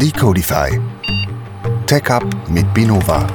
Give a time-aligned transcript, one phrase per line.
[0.00, 0.80] Decodify.
[1.86, 3.26] TechUp mit Binova.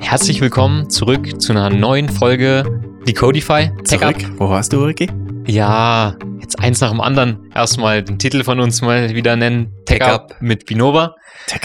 [0.00, 2.62] Herzlich willkommen zurück zu einer neuen Folge
[3.08, 3.70] Decodify.
[3.84, 4.16] Zurück?
[4.36, 5.08] Wo warst du, Ricky?
[5.46, 7.50] Ja, jetzt eins nach dem anderen.
[7.54, 9.72] Erstmal den Titel von uns mal wieder nennen.
[9.86, 11.14] Tech Up mit Binova.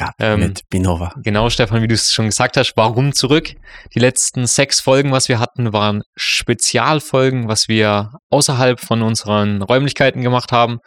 [0.01, 1.13] Up ähm, mit Binova.
[1.23, 2.73] Genau, Stefan, wie du es schon gesagt hast.
[2.75, 3.53] Warum zurück?
[3.93, 10.21] Die letzten sechs Folgen, was wir hatten, waren Spezialfolgen, was wir außerhalb von unseren Räumlichkeiten
[10.21, 10.80] gemacht haben.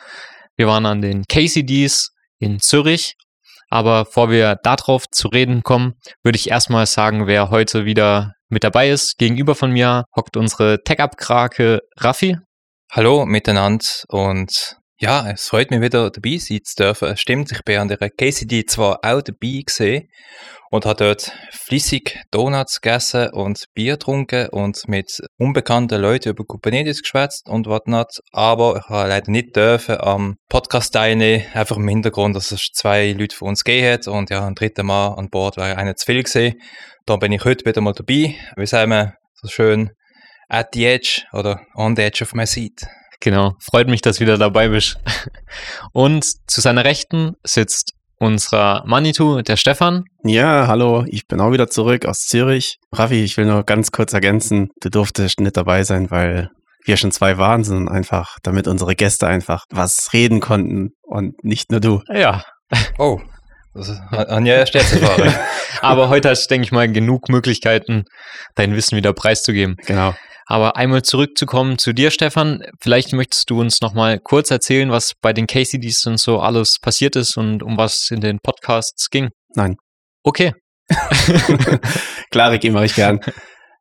[0.57, 3.15] Wir waren an den KCDs in Zürich
[3.71, 8.65] aber bevor wir darauf zu reden kommen, würde ich erstmal sagen, wer heute wieder mit
[8.65, 9.19] dabei ist.
[9.19, 12.39] Gegenüber von mir hockt unsere Tech-Up-Krake Raffi.
[12.91, 17.09] Hallo miteinander und ja, es freut mich wieder dabei sein zu dürfen.
[17.09, 20.09] Es stimmt, ich bin an der KCD zwar auch dabei gesehen
[20.71, 27.03] und habe dort flüssig Donuts gegessen und Bier getrunken und mit unbekannten Leuten über Kubernetes
[27.03, 32.35] geschwätzt und whatnot, aber ich habe leider nicht dürfen am Podcast teilnehmen, einfach im Hintergrund,
[32.35, 35.57] dass es zwei Leute von uns gegeben hat und ja, ein dritter Mal an Bord
[35.57, 36.61] wäre einer zu viel gewesen.
[37.07, 38.35] Da bin ich heute wieder mal dabei.
[38.57, 39.91] Wie sagen wir so schön,
[40.49, 42.85] at the edge oder on the edge of my seat.
[43.21, 44.97] Genau, freut mich, dass du wieder dabei bist.
[45.93, 50.05] Und zu seiner Rechten sitzt unserer Manitou, der Stefan.
[50.25, 52.79] Ja, hallo, ich bin auch wieder zurück aus Zürich.
[52.93, 56.51] Raffi, ich will nur ganz kurz ergänzen, du durftest nicht dabei sein, weil
[56.85, 61.71] wir schon zwei waren, sondern einfach, damit unsere Gäste einfach was reden konnten und nicht
[61.71, 62.03] nur du.
[62.13, 62.43] Ja.
[62.99, 63.21] Oh,
[63.73, 65.33] das ist Anja Sterzefahren.
[65.81, 68.05] Aber heute hast du, denke ich mal, genug Möglichkeiten,
[68.57, 69.77] dein Wissen wieder preiszugeben.
[69.87, 70.15] Genau.
[70.51, 72.65] Aber einmal zurückzukommen zu dir, Stefan.
[72.81, 77.17] Vielleicht möchtest du uns nochmal kurz erzählen, was bei den KCDs und so alles passiert
[77.17, 79.29] ist und um was in den Podcasts ging.
[79.55, 79.77] Nein.
[80.23, 80.55] Okay.
[82.31, 83.21] Klar, Ricky, mache ich gern.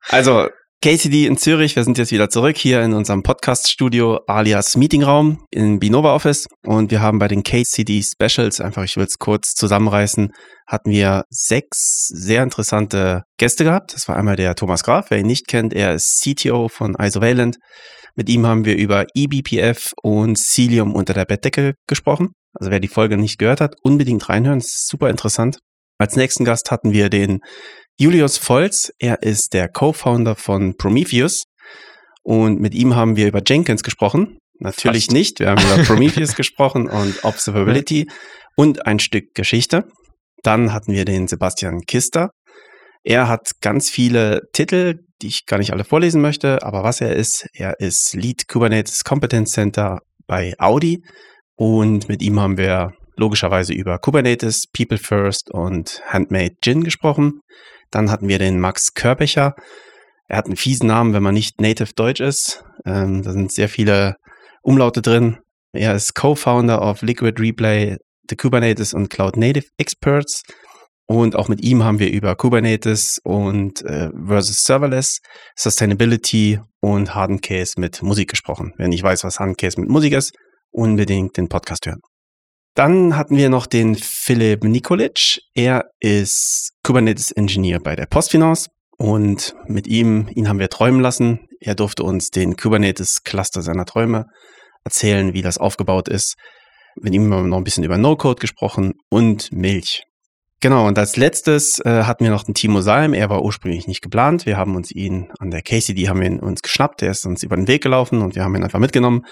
[0.10, 0.50] Also,
[0.84, 1.76] KCD in Zürich.
[1.76, 6.46] Wir sind jetzt wieder zurück hier in unserem Podcast-Studio alias Meetingraum in Binova Office.
[6.68, 10.30] Und wir haben bei den KCD Specials, einfach ich will es kurz zusammenreißen,
[10.68, 13.96] hatten wir sechs sehr interessante Gäste gehabt.
[13.96, 15.74] Das war einmal der Thomas Graf, wer ihn nicht kennt.
[15.74, 17.58] Er ist CTO von Isovalent.
[18.16, 22.34] Mit ihm haben wir über eBPF und Cilium unter der Bettdecke gesprochen.
[22.54, 24.60] Also wer die Folge nicht gehört hat, unbedingt reinhören.
[24.60, 25.58] Das ist super interessant.
[26.00, 27.40] Als nächsten Gast hatten wir den
[28.00, 31.46] Julius Volz, er ist der Co-Founder von Prometheus
[32.22, 34.38] und mit ihm haben wir über Jenkins gesprochen.
[34.60, 35.14] Natürlich Fast.
[35.14, 38.08] nicht, wir haben über Prometheus gesprochen und Observability
[38.56, 39.86] und ein Stück Geschichte.
[40.44, 42.30] Dann hatten wir den Sebastian Kister.
[43.04, 47.16] Er hat ganz viele Titel, die ich gar nicht alle vorlesen möchte, aber was er
[47.16, 51.04] ist, er ist Lead Kubernetes Competence Center bei Audi
[51.56, 57.42] und mit ihm haben wir logischerweise über Kubernetes, People First und Handmade Gin gesprochen.
[57.92, 59.56] Dann hatten wir den Max Körbecher.
[60.28, 62.64] Er hat einen fiesen Namen, wenn man nicht native Deutsch ist.
[62.86, 64.16] Ähm, da sind sehr viele
[64.62, 65.38] Umlaute drin.
[65.74, 67.98] Er ist Co-Founder of Liquid Replay,
[68.30, 70.44] The Kubernetes und Cloud Native Experts.
[71.10, 75.20] Und auch mit ihm haben wir über Kubernetes und äh, versus Serverless,
[75.56, 78.74] Sustainability und Harden Case mit Musik gesprochen.
[78.78, 80.34] Wenn ich weiß, was Harden Case mit Musik ist,
[80.70, 82.02] unbedingt den Podcast hören.
[82.78, 85.42] Dann hatten wir noch den Philipp Nikolic.
[85.56, 91.48] Er ist Kubernetes Engineer bei der Postfinance und mit ihm, ihn haben wir träumen lassen.
[91.60, 94.28] Er durfte uns den Kubernetes Cluster seiner Träume
[94.84, 96.36] erzählen, wie das aufgebaut ist.
[97.02, 100.04] Mit ihm haben wir noch ein bisschen über No-Code gesprochen und Milch.
[100.60, 103.16] Genau, und als letztes äh, hatten wir noch den Timo Salm.
[103.16, 104.46] Er war ursprünglich nicht geplant.
[104.46, 107.02] Wir haben uns ihn an der KCD haben wir ihn uns geschnappt.
[107.02, 109.26] Er ist uns über den Weg gelaufen und wir haben ihn einfach mitgenommen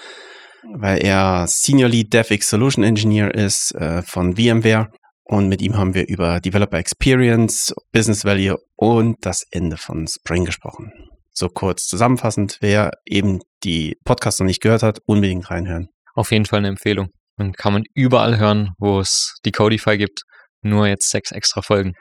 [0.74, 4.90] weil er Senior Lead DevX Solution Engineer ist äh, von VMware.
[5.24, 10.44] Und mit ihm haben wir über Developer Experience, Business Value und das Ende von Spring
[10.44, 10.92] gesprochen.
[11.32, 15.88] So kurz zusammenfassend, wer eben die Podcasts noch nicht gehört hat, unbedingt reinhören.
[16.14, 17.08] Auf jeden Fall eine Empfehlung.
[17.36, 20.22] Und kann man überall hören, wo es die Codify gibt.
[20.62, 21.92] Nur jetzt sechs extra Folgen.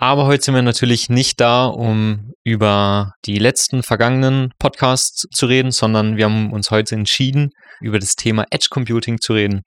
[0.00, 5.72] Aber heute sind wir natürlich nicht da, um über die letzten vergangenen Podcasts zu reden,
[5.72, 7.50] sondern wir haben uns heute entschieden,
[7.80, 9.62] über das Thema Edge Computing zu reden.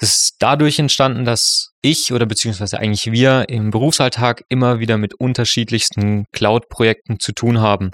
[0.00, 5.14] Das ist dadurch entstanden, dass ich oder beziehungsweise eigentlich wir im Berufsalltag immer wieder mit
[5.14, 7.90] unterschiedlichsten Cloud-Projekten zu tun haben.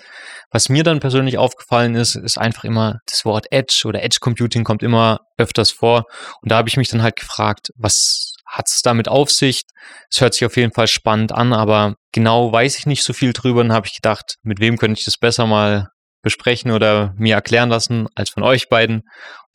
[0.51, 4.65] Was mir dann persönlich aufgefallen ist, ist einfach immer das Wort Edge oder Edge Computing
[4.65, 6.05] kommt immer öfters vor.
[6.41, 9.63] Und da habe ich mich dann halt gefragt, was hat es damit auf sich?
[10.11, 13.33] Es hört sich auf jeden Fall spannend an, aber genau weiß ich nicht so viel
[13.33, 13.63] drüber.
[13.63, 15.87] Dann habe ich gedacht, mit wem könnte ich das besser mal
[16.23, 19.03] besprechen oder mir erklären lassen als von euch beiden.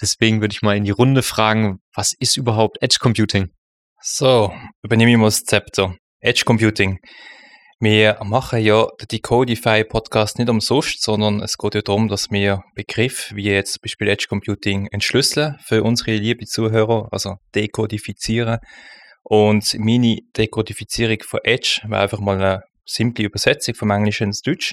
[0.02, 3.50] Deswegen würde ich mal in die Runde fragen, was ist überhaupt Edge Computing?
[4.02, 5.96] So, übernehme ich mal das Zepter.
[6.22, 7.00] Edge Computing.
[7.86, 12.64] Wir machen ja den Decodify Podcast nicht umsonst, sondern es geht ja darum, dass wir
[12.76, 18.60] Begriffe wie jetzt zum Beispiel Edge Computing entschlüsseln für unsere liebe Zuhörer, also dekodifizieren.
[19.24, 24.72] Und meine Dekodifizierung von Edge war einfach mal eine simple Übersetzung vom Englischen ins Deutsch,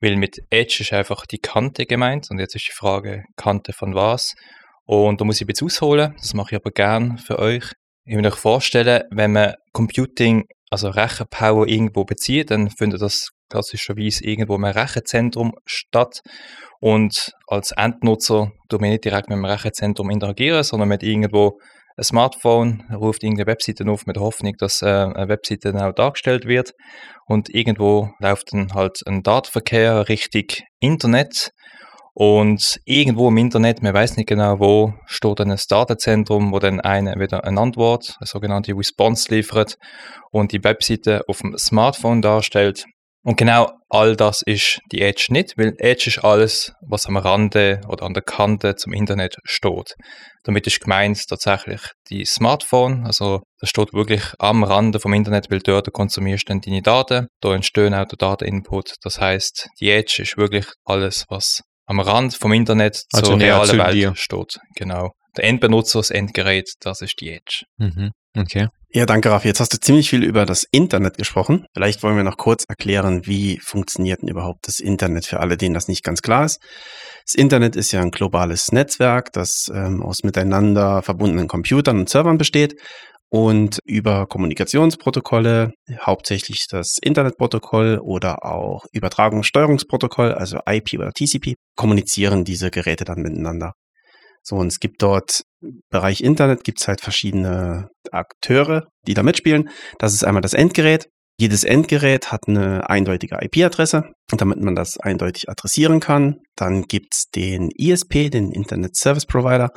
[0.00, 3.94] weil mit Edge ist einfach die Kante gemeint und jetzt ist die Frage, Kante von
[3.94, 4.32] was?
[4.86, 7.64] Und da muss ich jetzt ausholen, das mache ich aber gern für euch.
[8.06, 14.24] Ich will euch vorstellen, wenn man Computing, also Rechenpower irgendwo bezieht, dann findet das klassischerweise
[14.24, 16.20] irgendwo im Rechenzentrum statt.
[16.80, 21.58] Und als Endnutzer tun wir nicht direkt mit dem Rechenzentrum interagieren, sondern mit irgendwo
[21.96, 25.92] ein Smartphone, ruft irgendeine Webseite auf mit der Hoffnung, dass äh, eine Webseite dann auch
[25.92, 26.72] dargestellt wird.
[27.26, 31.50] Und irgendwo läuft dann halt ein Datenverkehr richtig Internet.
[32.22, 36.78] Und irgendwo im Internet, man weiß nicht genau wo, steht dann ein Datenzentrum, wo dann
[36.78, 39.76] eine wieder eine Antwort, eine sogenannte Response liefert
[40.30, 42.84] und die Webseite auf dem Smartphone darstellt.
[43.22, 47.80] Und genau all das ist die Edge nicht, weil Edge ist alles, was am Rande
[47.88, 49.94] oder an der Kante zum Internet steht.
[50.44, 51.80] Damit ist gemeint tatsächlich
[52.10, 56.60] die Smartphone, also das steht wirklich am Rande vom Internet, weil dort konsumierst du dann
[56.60, 58.96] deine Daten, da entstehen auch der Dateninput.
[59.00, 63.78] Das heißt, die Edge ist wirklich alles, was am Rand vom Internet Also zur realen
[63.78, 64.12] Welt dir.
[64.14, 64.58] steht.
[64.76, 65.10] Genau.
[65.36, 67.64] Der Endbenutzer, das Endgerät, das ist die Edge.
[67.78, 68.12] Mhm.
[68.36, 68.68] Okay.
[68.92, 69.48] Ja, danke, Raffi.
[69.48, 71.66] Jetzt hast du ziemlich viel über das Internet gesprochen.
[71.74, 75.74] Vielleicht wollen wir noch kurz erklären, wie funktioniert denn überhaupt das Internet für alle, denen
[75.74, 76.60] das nicht ganz klar ist.
[77.24, 82.38] Das Internet ist ja ein globales Netzwerk, das ähm, aus miteinander verbundenen Computern und Servern
[82.38, 82.74] besteht
[83.30, 92.70] und über Kommunikationsprotokolle, hauptsächlich das Internetprotokoll oder auch Übertragungssteuerungsprotokoll, also IP oder TCP, kommunizieren diese
[92.70, 93.72] Geräte dann miteinander.
[94.42, 99.22] So, und es gibt dort im Bereich Internet gibt es halt verschiedene Akteure, die da
[99.22, 99.68] mitspielen.
[99.98, 101.08] Das ist einmal das Endgerät.
[101.38, 104.12] Jedes Endgerät hat eine eindeutige IP-Adresse.
[104.28, 109.70] Damit man das eindeutig adressieren kann, dann gibt es den ISP, den Internet Service Provider,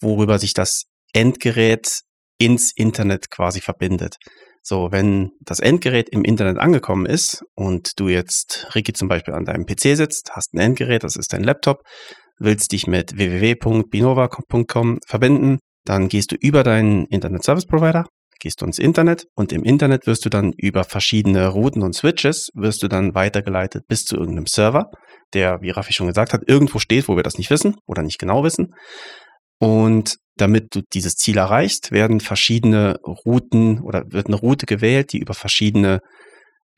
[0.00, 2.00] worüber sich das Endgerät
[2.40, 4.16] ins Internet quasi verbindet.
[4.62, 9.44] So, wenn das Endgerät im Internet angekommen ist und du jetzt, Ricky, zum Beispiel an
[9.44, 11.82] deinem PC sitzt, hast ein Endgerät, das ist dein Laptop,
[12.38, 18.04] willst dich mit www.binova.com verbinden, dann gehst du über deinen Internet Service Provider,
[18.38, 22.48] gehst du ins Internet und im Internet wirst du dann über verschiedene Routen und Switches
[22.54, 24.90] wirst du dann weitergeleitet bis zu irgendeinem Server,
[25.32, 28.18] der, wie Raffi schon gesagt hat, irgendwo steht, wo wir das nicht wissen oder nicht
[28.18, 28.74] genau wissen.
[29.58, 35.18] Und damit du dieses Ziel erreichst, werden verschiedene Routen oder wird eine Route gewählt, die
[35.18, 36.00] über verschiedene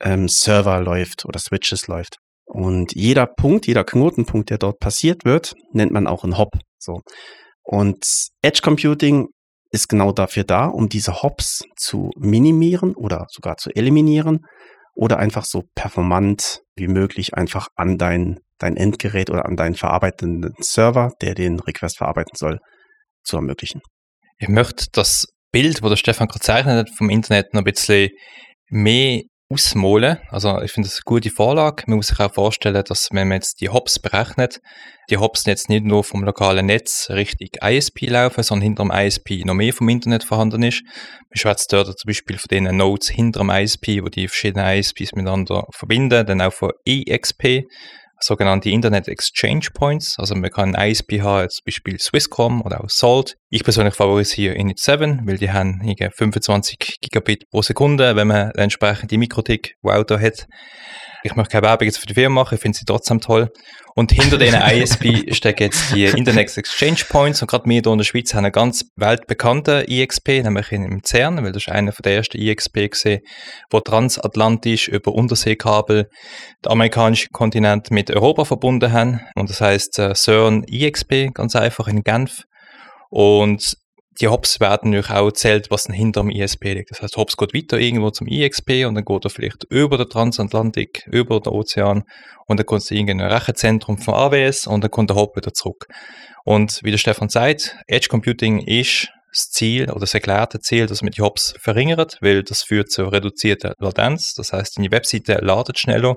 [0.01, 2.17] ähm, Server läuft oder Switches läuft.
[2.45, 6.51] Und jeder Punkt, jeder Knotenpunkt, der dort passiert wird, nennt man auch einen Hop.
[6.77, 7.01] So.
[7.63, 8.05] Und
[8.41, 9.27] Edge Computing
[9.71, 14.45] ist genau dafür da, um diese Hops zu minimieren oder sogar zu eliminieren
[14.93, 20.53] oder einfach so performant wie möglich einfach an dein, dein Endgerät oder an deinen verarbeitenden
[20.59, 22.59] Server, der den Request verarbeiten soll,
[23.23, 23.81] zu ermöglichen.
[24.37, 28.09] Ich möchte das Bild, wo der Stefan gerade gezeichnet hat, vom Internet noch ein bisschen
[28.69, 29.21] mehr
[29.53, 30.17] ausmalen.
[30.29, 31.83] Also ich finde das eine gute Vorlage.
[31.87, 34.59] Man muss sich auch vorstellen, dass wenn man jetzt die Hops berechnet,
[35.09, 39.43] die Hops jetzt nicht nur vom lokalen Netz Richtung ISP laufen, sondern hinter dem ISP
[39.45, 40.83] noch mehr vom Internet vorhanden ist.
[40.83, 45.13] Man schwätzt dort zum Beispiel von den Nodes hinter dem ISP, wo die verschiedenen ISPs
[45.13, 47.63] miteinander verbinden, dann auch von EXP,
[48.23, 50.15] sogenannte Internet Exchange Points.
[50.17, 53.37] Also man kann ein ISP haben, zum Beispiel Swisscom oder auch Salt.
[53.55, 59.11] Ich persönlich favorisiere Init7, weil die haben irgendwie 25 Gigabit pro Sekunde, wenn man entsprechend
[59.11, 60.47] die Mikrotik, Auto hat.
[61.21, 63.51] Ich möchte keine Werbung jetzt für die Firma machen, ich finde sie trotzdem toll.
[63.93, 67.99] Und hinter den ISP stecken jetzt die Internet Exchange Points und gerade wir hier in
[67.99, 72.15] der Schweiz haben einen ganz weltbekannten IXP, nämlich im CERN, weil das ist einer der
[72.15, 73.21] ersten IXP gesehen,
[73.69, 76.07] wo transatlantisch über Unterseekabel
[76.65, 79.19] den amerikanischen Kontinent mit Europa verbunden haben.
[79.35, 82.45] Und das heißt äh, CERN IXP, ganz einfach in Genf.
[83.15, 83.77] Und
[84.19, 86.89] die Hops werden natürlich auch erzählt, was dann hinter dem ISP liegt.
[86.89, 90.09] Das heißt, Hops geht weiter irgendwo zum IXP und dann geht er vielleicht über den
[90.09, 92.05] Transatlantik, über den Ozean
[92.47, 95.53] und dann kommt es in irgendein Rechenzentrum von AWS und dann kommt der Hop wieder
[95.53, 95.85] zurück.
[96.43, 101.03] Und wie der Stefan sagt, Edge Computing ist das Ziel oder das erklärte Ziel, dass
[101.03, 104.33] man die Hops verringert, weil das führt zu reduzierter Latenz.
[104.33, 106.15] Das heißt, deine Webseite ladet schneller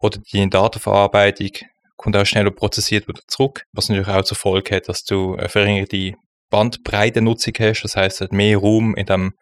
[0.00, 1.52] oder die Datenverarbeitung
[1.96, 5.48] kommt auch schneller prozessiert wieder zurück, was natürlich auch zur Folge hat, dass du eine
[5.48, 6.12] verringerte
[6.50, 7.82] Bandbreitennutzung hast.
[7.82, 9.32] Das heißt, hat mehr Raum in dem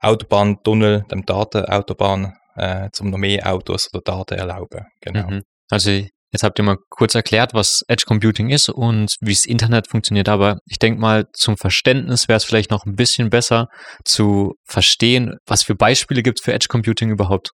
[0.00, 4.84] Autobahntunnel, dem Datenautobahn, äh, zum noch mehr Autos oder Daten erlauben.
[5.00, 5.30] Genau.
[5.30, 5.42] Mhm.
[5.70, 9.88] Also jetzt habt ihr mal kurz erklärt, was Edge Computing ist und wie das Internet
[9.88, 13.68] funktioniert, aber ich denke mal, zum Verständnis wäre es vielleicht noch ein bisschen besser
[14.04, 17.50] zu verstehen, was für Beispiele gibt es für Edge Computing überhaupt.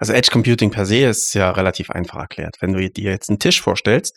[0.00, 2.56] Also Edge Computing per se ist ja relativ einfach erklärt.
[2.60, 4.16] Wenn du dir jetzt einen Tisch vorstellst,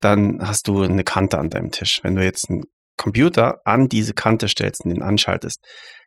[0.00, 2.00] dann hast du eine Kante an deinem Tisch.
[2.02, 2.62] Wenn du jetzt einen
[2.96, 5.60] Computer an diese Kante stellst und den anschaltest,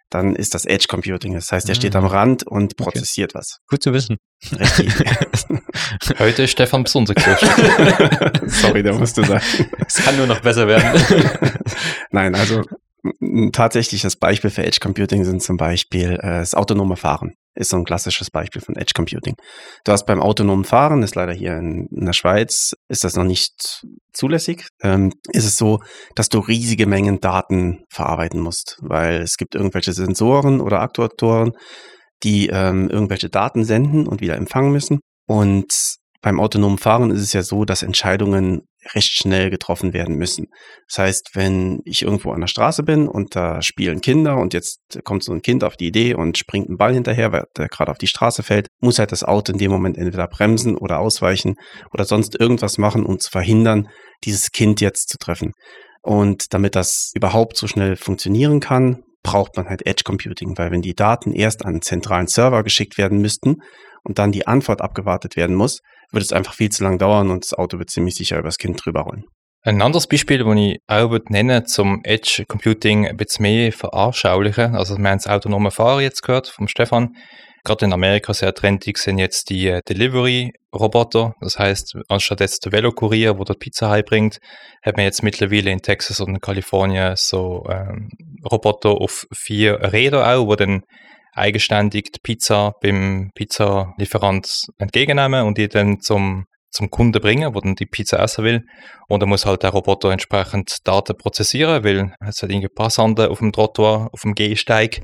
[0.09, 1.33] dann ist das Edge Computing.
[1.35, 1.99] Das heißt, er steht Ah.
[1.99, 3.59] am Rand und prozessiert was.
[3.69, 4.17] Gut zu wissen.
[4.51, 4.91] Richtig.
[6.19, 7.09] Heute ist Stefan groß.
[8.47, 9.43] Sorry, da musst du sagen.
[9.87, 11.01] Es kann nur noch besser werden.
[12.11, 12.63] Nein, also
[13.21, 17.33] ein tatsächliches Beispiel für Edge Computing sind zum Beispiel äh, das autonome Fahren.
[17.55, 19.35] Ist so ein klassisches Beispiel von Edge Computing.
[19.85, 23.23] Du hast beim autonomen Fahren, ist leider hier in, in der Schweiz, ist das noch
[23.23, 25.79] nicht zulässig, ähm, ist es so,
[26.15, 31.53] dass du riesige Mengen Daten verarbeiten musst, weil es gibt irgendwelche Sensoren oder Aktuatoren,
[32.23, 34.99] die ähm, irgendwelche Daten senden und wieder empfangen müssen.
[35.27, 38.63] Und beim autonomen Fahren ist es ja so, dass Entscheidungen
[38.93, 40.47] recht schnell getroffen werden müssen.
[40.87, 44.79] Das heißt, wenn ich irgendwo an der Straße bin und da spielen Kinder und jetzt
[45.03, 47.91] kommt so ein Kind auf die Idee und springt einen Ball hinterher, weil der gerade
[47.91, 51.55] auf die Straße fällt, muss halt das Auto in dem Moment entweder bremsen oder ausweichen
[51.91, 53.89] oder sonst irgendwas machen, um zu verhindern,
[54.23, 55.53] dieses Kind jetzt zu treffen.
[56.01, 60.83] Und damit das überhaupt so schnell funktionieren kann, braucht man halt Edge Computing, weil wenn
[60.83, 63.57] die Daten erst an einen zentralen Server geschickt werden müssten
[64.03, 67.43] und dann die Antwort abgewartet werden muss, wird es einfach viel zu lang dauern und
[67.43, 69.25] das Auto wird ziemlich sicher übers Kind drüber rollen.
[69.61, 74.75] Ein anderes Beispiel, das ich auch nennen zum Edge Computing ein bisschen mehr veranschaulichen.
[74.75, 77.15] Also, wir haben das autonome Fahren jetzt gehört vom Stefan.
[77.63, 81.33] Gerade in Amerika sehr trendig sind jetzt die äh, Delivery-Roboter.
[81.41, 84.37] Das heißt, anstatt jetzt der Velokurier, der die Pizza heimbringt,
[84.83, 88.09] hat man jetzt mittlerweile in Texas und in Kalifornien so ähm,
[88.43, 90.83] Roboter auf vier Räder auch, wo dann
[91.35, 97.75] eigenständig die Pizza beim Pizzalieferant entgegennehmen und die dann zum, zum Kunden bringen, wo dann
[97.75, 98.61] die Pizza essen will.
[99.07, 103.39] Und dann muss halt der Roboter entsprechend Daten prozessieren, weil es hat irgendwie Passanten auf
[103.39, 105.01] dem Trottoir, auf dem Gehsteig.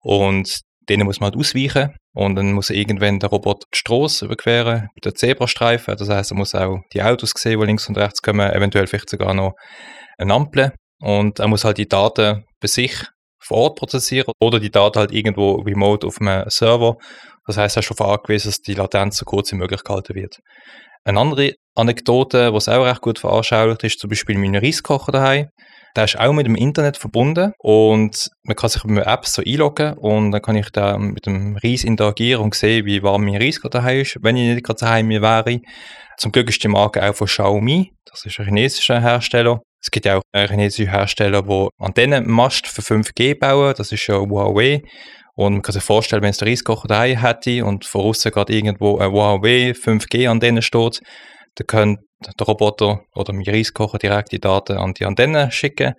[0.00, 1.94] Und denen muss man halt ausweichen.
[2.14, 6.54] Und dann muss irgendwann der Roboter die Straße überqueren, den Zebrastreifen, das heißt, er muss
[6.54, 9.52] auch die Autos sehen, die links und rechts kommen, eventuell vielleicht sogar noch
[10.18, 10.72] eine Ampel.
[11.00, 13.06] Und er muss halt die Daten bei sich
[13.42, 16.96] vor Ort prozessieren oder die Daten halt irgendwo remote auf einem Server.
[17.46, 20.38] Das heißt, er ist schon angewiesen, dass die Latenz so kurz wie möglich gehalten wird.
[21.04, 25.48] Eine andere Anekdote, was auch recht gut veranschaulicht, ist zum Beispiel mein Reiskocher daheim.
[25.96, 29.94] Der ist auch mit dem Internet verbunden und man kann sich mit Apps so einloggen
[29.98, 33.60] und dann kann ich da mit dem Reis interagieren und sehen, wie warm mein Reis
[33.60, 35.60] gerade daheim ist, wenn ich nicht gerade daheim wäre.
[36.16, 39.60] Zum Glück ist die Marke auch von Xiaomi, das ist ein chinesischer Hersteller.
[39.82, 44.82] Es gibt ja auch chinesische Hersteller, die Antennenmast für 5G bauen, das ist ja Huawei.
[45.34, 48.52] Und man kann sich vorstellen, wenn es der Reiskocher daheim hätte und von außen gerade
[48.52, 51.00] irgendwo ein Huawei 5G-Antenne steht,
[51.56, 51.98] dann kann
[52.38, 55.94] der Roboter oder mein Reiskocher direkt die Daten an die Antenne schicken.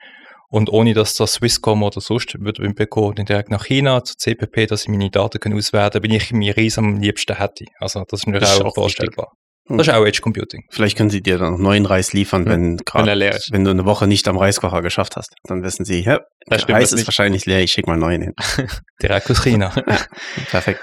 [0.49, 4.83] Und ohne dass das Swisscom oder sonst wird bekommen, direkt nach China zu CPP, dass
[4.83, 7.65] ich meine Daten kann auswerten kann, wenn ich mein Reis am liebsten hätte.
[7.79, 9.33] Also das ist mir Das ist auch auch vorstellbar.
[9.69, 10.63] Das ist auch Edge Computing.
[10.69, 13.51] Vielleicht können sie dir dann noch neuen Reis liefern, wenn, grad, Wenn er ist.
[13.51, 15.33] wenn du eine Woche nicht am Reiskocher geschafft hast.
[15.43, 17.07] Dann wissen sie, ja, Das der Reis ist nicht.
[17.07, 18.33] wahrscheinlich leer, ich schicke mal einen neuen hin.
[19.01, 19.69] Direkt aus China.
[20.51, 20.81] Perfekt.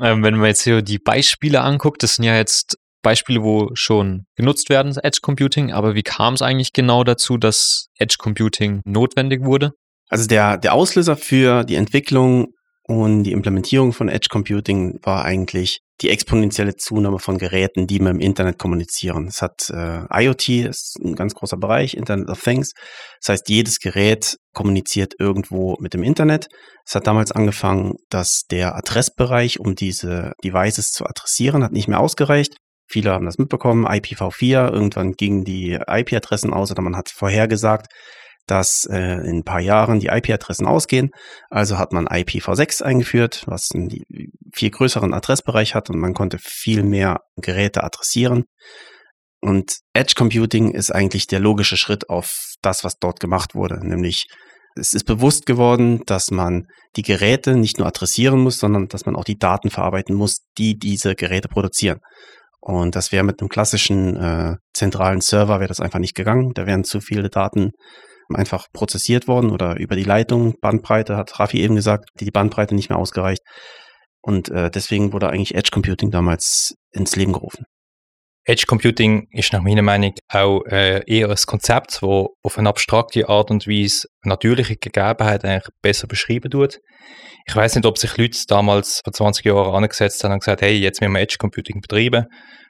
[0.00, 4.24] Ähm, wenn man jetzt hier die Beispiele anguckt, das sind ja jetzt Beispiele, wo schon
[4.34, 8.80] genutzt werden, das Edge Computing, aber wie kam es eigentlich genau dazu, dass Edge Computing
[8.84, 9.70] notwendig wurde?
[10.08, 12.48] Also der, der Auslöser für die Entwicklung
[12.88, 18.12] und die Implementierung von Edge Computing war eigentlich die exponentielle Zunahme von Geräten, die mit
[18.12, 19.26] dem Internet kommunizieren.
[19.26, 22.74] Es hat äh, IoT, ist ein ganz großer Bereich, Internet of Things.
[23.20, 26.46] Das heißt, jedes Gerät kommuniziert irgendwo mit dem Internet.
[26.86, 31.98] Es hat damals angefangen, dass der Adressbereich, um diese Devices zu adressieren, hat nicht mehr
[31.98, 32.56] ausgereicht.
[32.88, 37.88] Viele haben das mitbekommen, IPv4, irgendwann gingen die IP-Adressen aus oder man hat vorhergesagt,
[38.46, 41.10] dass äh, in ein paar Jahren die IP-Adressen ausgehen.
[41.50, 43.90] Also hat man IPv6 eingeführt, was einen
[44.54, 48.44] viel größeren Adressbereich hat und man konnte viel mehr Geräte adressieren.
[49.40, 53.78] Und Edge Computing ist eigentlich der logische Schritt auf das, was dort gemacht wurde.
[53.86, 54.26] Nämlich
[54.78, 59.16] es ist bewusst geworden, dass man die Geräte nicht nur adressieren muss, sondern dass man
[59.16, 62.00] auch die Daten verarbeiten muss, die diese Geräte produzieren.
[62.60, 66.52] Und das wäre mit einem klassischen äh, zentralen Server wäre das einfach nicht gegangen.
[66.54, 67.70] Da wären zu viele Daten
[68.34, 72.88] einfach prozessiert worden oder über die Leitung, Bandbreite, hat Rafi eben gesagt, die Bandbreite nicht
[72.88, 73.42] mehr ausgereicht.
[74.20, 77.64] Und äh, deswegen wurde eigentlich Edge Computing damals ins Leben gerufen.
[78.48, 83.28] Edge Computing ist nach meiner Meinung auch äh, eher ein Konzept, das auf eine abstrakte
[83.28, 86.78] Art und Weise natürliche Gegebenheiten eigentlich besser beschreiben tut.
[87.48, 90.76] Ich weiß nicht, ob sich Leute damals vor 20 Jahren angesetzt haben und gesagt, hey,
[90.76, 92.26] jetzt müssen wir Edge Computing betreiben,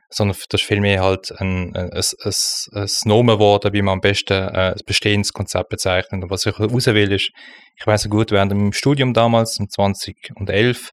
[0.09, 2.33] sondern das ist vielmehr halt ein, ein, ein, ein,
[2.73, 6.23] ein Nomen geworden, wie man am besten äh, ein bestehendes Konzept bezeichnet.
[6.23, 7.31] Und was ich raus will, ist,
[7.79, 10.93] ich weiß gut, während dem Studium damals, im 2011,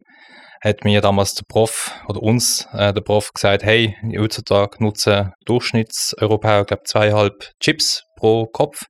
[0.62, 6.64] hat mir damals der Prof oder uns äh, der Prof gesagt, hey, heutzutage nutzen Durchschnittseuropäer,
[6.64, 8.86] glaube zweieinhalb Chips pro Kopf.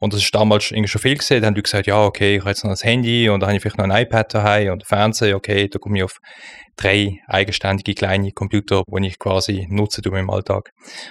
[0.00, 1.42] Und das ist damals irgendwie schon viel gesehen.
[1.42, 3.56] Dann haben die gesagt, ja, okay, ich habe jetzt noch ein Handy und dann habe
[3.56, 6.16] ich vielleicht noch ein iPad daheim und Fernseher, okay, da komme ich auf
[6.76, 10.70] drei eigenständige kleine Computer, die ich quasi nutze in meinem Alltag.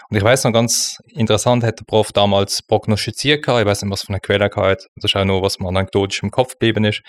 [0.10, 4.02] Und ich weiß noch ganz interessant, hat der Prof damals prognostiziert, ich weiß nicht, was
[4.02, 7.02] für eine Quelle hat, das ist auch nur, was mir anekdotisch im Kopf geblieben ist,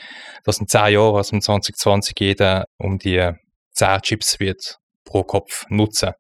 [0.44, 3.30] dass in zehn Jahren, also in 2020, jeder um die
[3.72, 6.12] 10 Chips wird pro Kopf nutzen.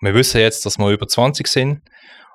[0.00, 1.80] Wir wissen jetzt, dass wir über 20 sind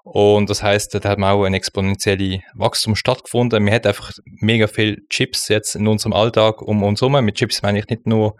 [0.05, 3.65] und das heißt, da hat man auch ein exponentielles Wachstum stattgefunden.
[3.65, 7.25] Wir hat einfach mega viel Chips jetzt in unserem Alltag um uns herum.
[7.25, 8.35] Mit Chips meine ich nicht nur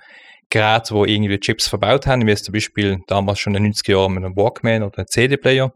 [0.51, 3.93] Geräte, wo irgendwie Chips verbaut haben, wie es zum Beispiel damals schon in den 90er
[3.93, 5.73] Jahren mit einem Walkman oder einem CD-Player,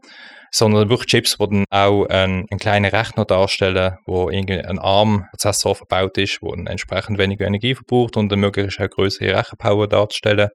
[0.52, 5.74] sondern wirklich Chips, die dann auch einen, einen, kleinen Rechner darstellen, wo irgendwie ein ARM-Prozessor
[5.74, 9.88] verbaut ist, wo dann entsprechend weniger Energie verbraucht und dann möglich ist, auch größere Rechenpower
[9.88, 10.50] darzustellen.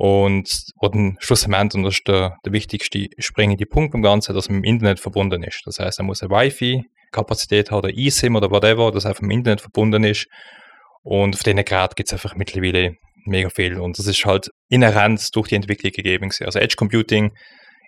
[0.00, 0.48] Und
[0.80, 4.66] dann schlussendlich, und das ist der, der wichtigste springende Punkt im Ganzen, dass man mit
[4.66, 5.62] dem Internet verbunden ist.
[5.64, 9.38] Das heißt, er muss eine Wi-Fi-Kapazität haben, oder eSIM oder whatever, das einfach mit dem
[9.38, 10.28] Internet verbunden ist.
[11.02, 13.80] Und auf diesen Geräten gibt es einfach mittlerweile mega viel.
[13.80, 16.30] Und das ist halt inhärent durch die Entwicklung gegeben.
[16.44, 17.32] Also Edge Computing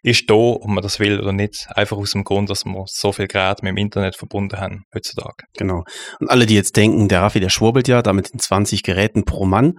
[0.03, 3.13] ist da, ob man das will oder nicht, einfach aus dem Grund, dass wir so
[3.13, 5.45] viel Geräte mit dem Internet verbunden haben heutzutage.
[5.57, 5.85] Genau.
[6.19, 9.45] Und alle, die jetzt denken, der Raffi, der schwurbelt ja damit in 20 Geräten pro
[9.45, 9.75] Mann,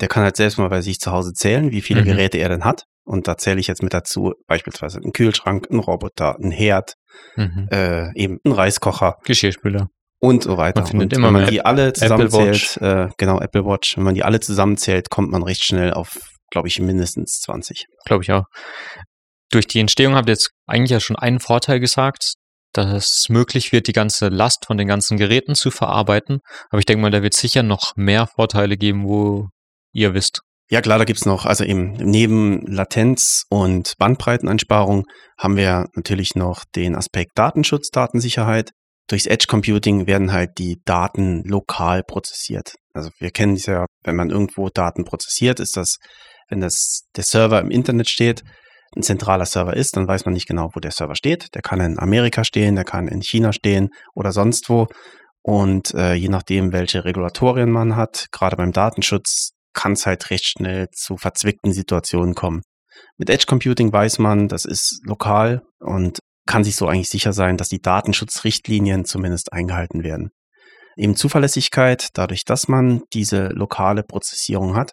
[0.00, 2.06] der kann halt selbst mal bei sich zu Hause zählen, wie viele mhm.
[2.06, 2.84] Geräte er denn hat.
[3.04, 6.94] Und da zähle ich jetzt mit dazu beispielsweise einen Kühlschrank, einen Roboter, einen Herd,
[7.36, 7.68] mhm.
[7.70, 9.16] äh, eben einen Reiskocher.
[9.24, 9.88] Geschirrspüler.
[10.18, 10.80] Und so weiter.
[10.80, 14.14] Man findet und immer wenn man die alle zusammenzählt, äh, genau, Apple Watch, wenn man
[14.14, 16.18] die alle zusammenzählt, kommt man recht schnell auf,
[16.50, 17.86] glaube ich, mindestens 20.
[18.04, 18.44] Glaube ich auch.
[19.50, 22.34] Durch die Entstehung habt ihr jetzt eigentlich ja schon einen Vorteil gesagt,
[22.72, 26.40] dass es möglich wird, die ganze Last von den ganzen Geräten zu verarbeiten.
[26.70, 29.48] Aber ich denke mal, da wird sicher noch mehr Vorteile geben, wo
[29.96, 30.42] ihr wisst.
[30.68, 35.04] Ja klar, da gibt's noch, also eben neben Latenz und Bandbreiteneinsparung
[35.38, 38.70] haben wir natürlich noch den Aspekt Datenschutz, Datensicherheit.
[39.08, 42.74] Durchs Edge Computing werden halt die Daten lokal prozessiert.
[42.92, 45.98] Also wir kennen es ja, wenn man irgendwo Daten prozessiert, ist das,
[46.48, 48.42] wenn das der Server im Internet steht,
[48.96, 51.54] ein zentraler Server ist, dann weiß man nicht genau, wo der Server steht.
[51.54, 54.88] Der kann in Amerika stehen, der kann in China stehen oder sonst wo.
[55.42, 60.46] Und äh, je nachdem, welche Regulatorien man hat, gerade beim Datenschutz, kann es halt recht
[60.46, 62.62] schnell zu verzwickten Situationen kommen.
[63.18, 67.56] Mit Edge Computing weiß man, das ist lokal und kann sich so eigentlich sicher sein,
[67.56, 70.30] dass die Datenschutzrichtlinien zumindest eingehalten werden.
[70.96, 74.92] Eben Zuverlässigkeit, dadurch, dass man diese lokale Prozessierung hat,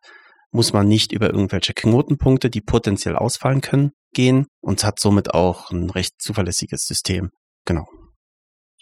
[0.51, 5.71] muss man nicht über irgendwelche Knotenpunkte, die potenziell ausfallen können, gehen und hat somit auch
[5.71, 7.29] ein recht zuverlässiges System.
[7.65, 7.85] Genau.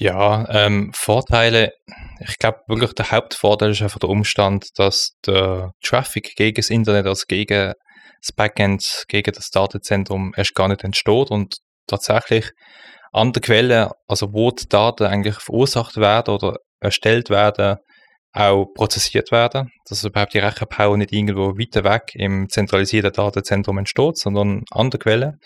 [0.01, 1.73] Ja, ähm, Vorteile,
[2.27, 7.05] ich glaube wirklich der Hauptvorteil ist einfach der Umstand, dass der Traffic gegen das Internet,
[7.05, 7.73] also gegen
[8.19, 12.49] das Backend, gegen das Datenzentrum erst gar nicht entsteht und tatsächlich
[13.11, 17.77] an der Quelle, also wo die Daten eigentlich verursacht werden oder erstellt werden,
[18.33, 24.17] auch prozessiert werden, dass überhaupt die Rechenpower nicht irgendwo weiter weg im zentralisierten Datenzentrum entsteht,
[24.17, 25.37] sondern an der Quelle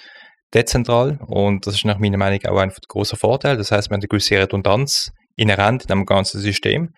[0.56, 3.58] dezentral und das ist nach meiner Meinung auch ein großer Vorteil.
[3.58, 6.90] Das heißt, man hat eine gewisse Redundanz inhärent in einem ganzen System.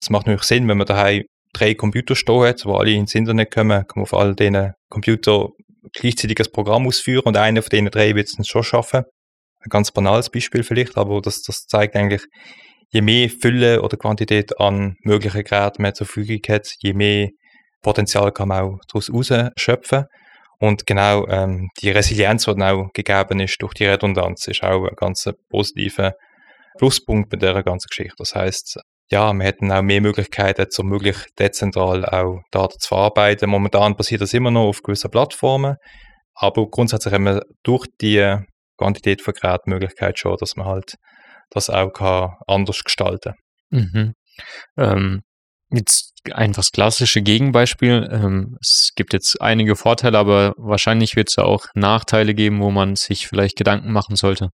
[0.00, 3.52] Es macht natürlich Sinn, wenn man daheim drei Computer stehen hat, wo alle ins Internet
[3.52, 5.48] kommen, kann man auf all diesen Computer
[5.92, 9.04] gleichzeitig das Programm ausführen und einer von diesen drei wird es schon schaffen.
[9.60, 12.22] Ein ganz banales Beispiel vielleicht, aber das, das zeigt eigentlich,
[12.90, 17.30] je mehr Fülle oder Quantität an möglichen Geräten man zur Verfügung hat, je mehr
[17.82, 20.04] Potenzial kann man auch daraus rausschöpfen.
[20.58, 24.96] Und genau ähm, die Resilienz, die auch gegeben ist durch die Redundanz, ist auch ein
[24.96, 26.14] ganz positiver
[26.78, 28.14] Pluspunkt bei dieser ganzen Geschichte.
[28.18, 33.50] Das heißt, ja, wir hätten auch mehr Möglichkeiten, um möglichst dezentral auch Daten zu verarbeiten.
[33.50, 35.76] Momentan passiert das immer noch auf gewissen Plattformen,
[36.34, 38.38] aber grundsätzlich haben wir durch die
[38.76, 40.96] Quantität von Geräten Möglichkeit schon, dass man halt
[41.50, 43.34] das auch kann anders gestalten
[43.70, 43.80] kann.
[43.92, 44.14] Mhm.
[44.76, 45.22] Ähm,
[45.76, 48.08] jetzt einfach das klassische Gegenbeispiel.
[48.10, 52.96] Ähm, es gibt jetzt einige Vorteile, aber wahrscheinlich wird es auch Nachteile geben, wo man
[52.96, 54.50] sich vielleicht Gedanken machen sollte.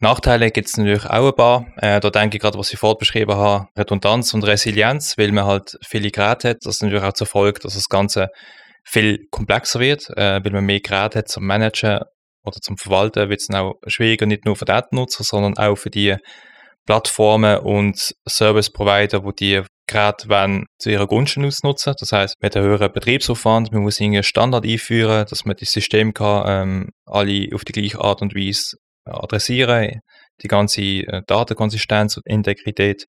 [0.00, 1.66] Nachteile gibt es natürlich auch ein paar.
[1.76, 5.44] Äh, da denke ich gerade, was ich vorhin beschrieben habe, Redundanz und Resilienz, weil man
[5.44, 6.58] halt viele Geräte hat.
[6.62, 8.28] Das ist natürlich auch zur Folge, dass das Ganze
[8.84, 12.00] viel komplexer wird, äh, weil man mehr Geräte hat zum Managen
[12.44, 15.90] oder zum Verwalten, wird es dann auch schwieriger, nicht nur für Datennutzer, sondern auch für
[15.90, 16.16] die
[16.84, 21.94] Plattformen und Service Provider, wo die gerade wenn zu ihrer Gunsten ausnutzen.
[21.98, 26.14] Das heißt, mit einem höheren Betriebsaufwand, man muss einen Standard einführen, dass man das System
[26.14, 30.00] kann, ähm, alle auf die gleiche Art und Weise adressieren,
[30.42, 33.06] die ganze äh, Datenkonsistenz und Integrität.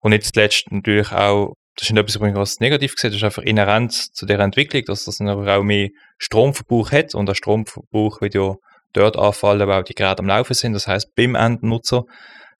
[0.00, 3.42] Und nicht zuletzt natürlich auch das ist nicht etwas, was negativ gesehen das ist einfach
[3.42, 8.56] inhärent zu der Entwicklung, dass das auch mehr Stromverbrauch hat und der Stromverbrauch wird ja
[8.92, 12.04] dort anfallen, weil die gerade am Laufen sind, das heißt beim Endnutzer.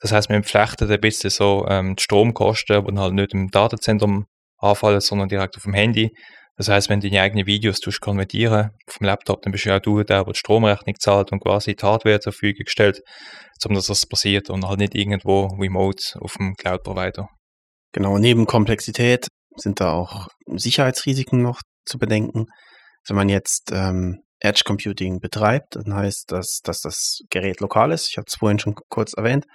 [0.02, 4.26] Das heißt, wir entflechten ein bisschen so ähm, die Stromkosten, die halt nicht im Datenzentrum
[4.58, 6.10] anfallen, sondern direkt auf dem Handy.
[6.56, 10.02] Das heißt, wenn du deine eigenen Videos konvertieren vom Laptop, dann bist du auch du
[10.02, 13.00] der, der die Stromrechnung zahlt und quasi die Hardware zur Verfügung stellt,
[13.64, 17.28] um dass das passiert und halt nicht irgendwo remote auf dem Cloud-Provider.
[17.92, 22.46] Genau, neben Komplexität sind da auch Sicherheitsrisiken noch zu bedenken.
[23.06, 28.08] Wenn man jetzt ähm, Edge Computing betreibt, dann heißt das, dass das Gerät lokal ist.
[28.10, 29.46] Ich habe es vorhin schon kurz erwähnt.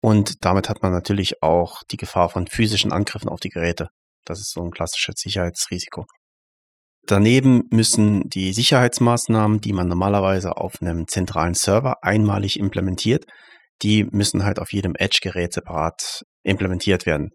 [0.00, 3.88] Und damit hat man natürlich auch die Gefahr von physischen Angriffen auf die Geräte.
[4.24, 6.06] Das ist so ein klassisches Sicherheitsrisiko.
[7.06, 13.24] Daneben müssen die Sicherheitsmaßnahmen, die man normalerweise auf einem zentralen Server einmalig implementiert,
[13.82, 17.30] die müssen halt auf jedem Edge-Gerät separat implementiert werden.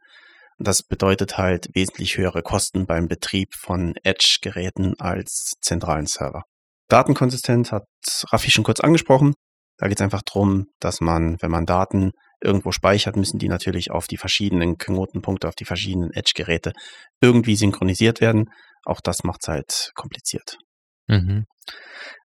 [0.59, 6.43] Das bedeutet halt wesentlich höhere Kosten beim Betrieb von Edge-Geräten als zentralen Server.
[6.89, 7.87] Datenkonsistenz hat
[8.31, 9.33] Raffi schon kurz angesprochen.
[9.77, 12.11] Da geht es einfach darum, dass man, wenn man Daten
[12.43, 16.73] irgendwo speichert, müssen die natürlich auf die verschiedenen Knotenpunkte, auf die verschiedenen Edge-Geräte
[17.21, 18.45] irgendwie synchronisiert werden.
[18.85, 20.57] Auch das macht es halt kompliziert.
[21.07, 21.45] Mhm.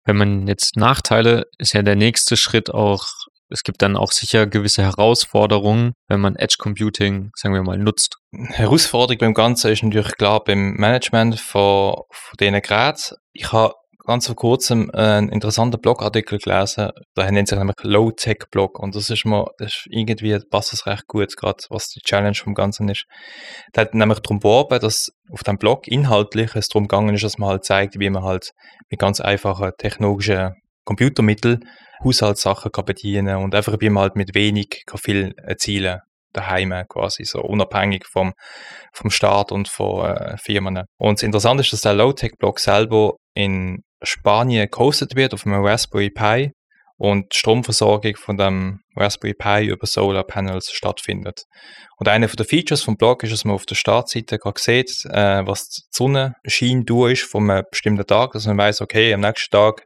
[0.06, 3.06] Wenn man jetzt Nachteile, ist ja der nächste Schritt auch,
[3.50, 8.18] es gibt dann auch sicher gewisse Herausforderungen, wenn man Edge Computing, sagen wir mal, nutzt.
[8.32, 13.16] Herausforderung beim Ganzen ist natürlich klar beim Management von, von diesen Geräten.
[13.34, 13.74] Ich habe
[14.06, 19.26] ganz vor kurzem einen interessanten Blogartikel gelesen, der nennt sich nämlich Low-Tech-Blog und das ist
[19.26, 23.06] mir, das ist irgendwie passt das recht gut, gerade was die Challenge vom Ganzen ist.
[23.76, 27.38] Der hat nämlich darum geworben, dass auf dem Blog inhaltlich es darum gegangen ist, dass
[27.38, 28.52] man halt zeigt, wie man halt
[28.90, 31.60] mit ganz einfachen technologischen Computermitteln
[32.04, 36.00] Haushaltssachen kann bedienen und einfach wie man halt mit wenig kann viel erzielen
[36.34, 38.34] daheim quasi, so unabhängig vom,
[38.94, 40.86] vom Staat und von äh, Firmen.
[40.98, 46.10] Und das Interessante ist, dass der Low-Tech-Blog selber in Spanien gehostet wird auf einem Raspberry
[46.10, 46.52] Pi
[46.98, 51.46] und die Stromversorgung von dem Raspberry Pi über Solar Panels stattfindet.
[51.98, 55.70] Und einer der Features vom Blog ist, dass man auf der Startseite sieht, äh, was
[55.70, 59.84] die Sonnenschein durch ist von einem bestimmten Tag, dass man weiß, okay, am nächsten Tag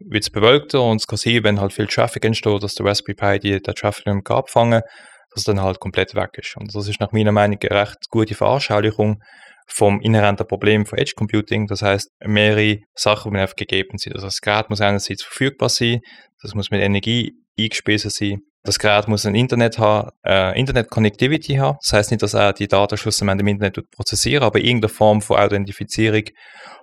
[0.00, 3.14] wird es bewölkter und es kann sein, wenn halt viel Traffic entsteht, dass der Raspberry
[3.14, 4.90] Pi die, den Traffic nicht abfangen kann,
[5.30, 6.56] dass es dann halt komplett weg ist.
[6.56, 9.22] Und das ist nach meiner Meinung eine recht gute Veranschaulichung
[9.72, 11.66] vom inhärenten Problem von Edge Computing.
[11.66, 14.12] Das heißt, mehrere Sachen müssen gegeben sein.
[14.14, 16.00] Also das Gerät muss einerseits verfügbar sein,
[16.42, 18.40] das muss mit Energie eingespeist sein.
[18.62, 21.78] Das Gerät muss ein Internet haben, äh, Internet-Connectivity haben.
[21.82, 25.38] Das heißt nicht, dass er die Daten schlussendlich im Internet prozessiert, aber irgendeine Form von
[25.38, 26.24] Authentifizierung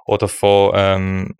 [0.07, 1.35] oder von, ähm,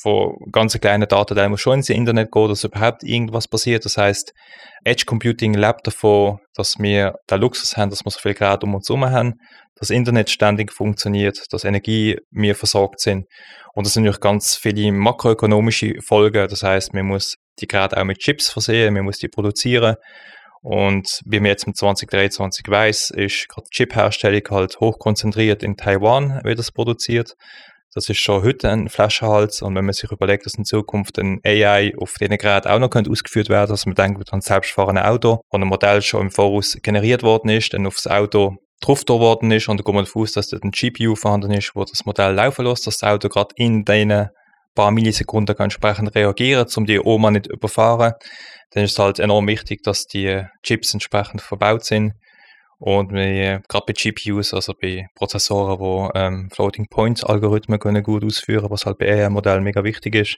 [0.00, 3.84] von ganz kleinen Daten, muss schon ins Internet gehen, dass überhaupt irgendwas passiert.
[3.84, 4.32] Das heißt,
[4.84, 8.74] Edge Computing lebt davon, dass wir den Luxus haben, dass wir so viel Gerät um
[8.74, 9.34] uns herum haben,
[9.78, 13.26] das Internet ständig funktioniert, dass Energie wir versorgt sind.
[13.74, 16.48] Und das sind natürlich ganz viele makroökonomische Folgen.
[16.48, 19.96] Das heißt, man muss die Geräte auch mit Chips versehen, man muss die produzieren.
[20.62, 26.58] Und wie man jetzt mit 2023 weiß, ist gerade Chip-Herstellung halt hochkonzentriert in Taiwan, wird
[26.58, 27.34] das produziert.
[27.94, 29.62] Das ist schon heute ein Flaschenhals.
[29.62, 32.90] Und wenn man sich überlegt, dass in Zukunft ein AI auf diesen Geräten auch noch
[32.90, 36.76] könnte ausgeführt werden, dass man denkt an selbstfahrende Auto, wo ein Modell schon im Voraus
[36.82, 40.32] generiert worden ist, dann aufs Auto drauf worden ist und dann geht man davon aus,
[40.32, 43.54] dass dort ein GPU vorhanden ist, wo das Modell laufen lässt, dass das Auto gerade
[43.56, 44.28] in diesen
[44.74, 48.12] paar Millisekunden kann entsprechend reagieren, um die Oma nicht überfahren.
[48.70, 52.12] Dann ist es halt enorm wichtig, dass die Chips entsprechend verbaut sind.
[52.78, 58.70] Und gerade bei GPUs, also bei Prozessoren, wo ähm, Floating Point Algorithmen können gut ausführen,
[58.70, 60.36] was halt bei AI-Modellen mega wichtig ist,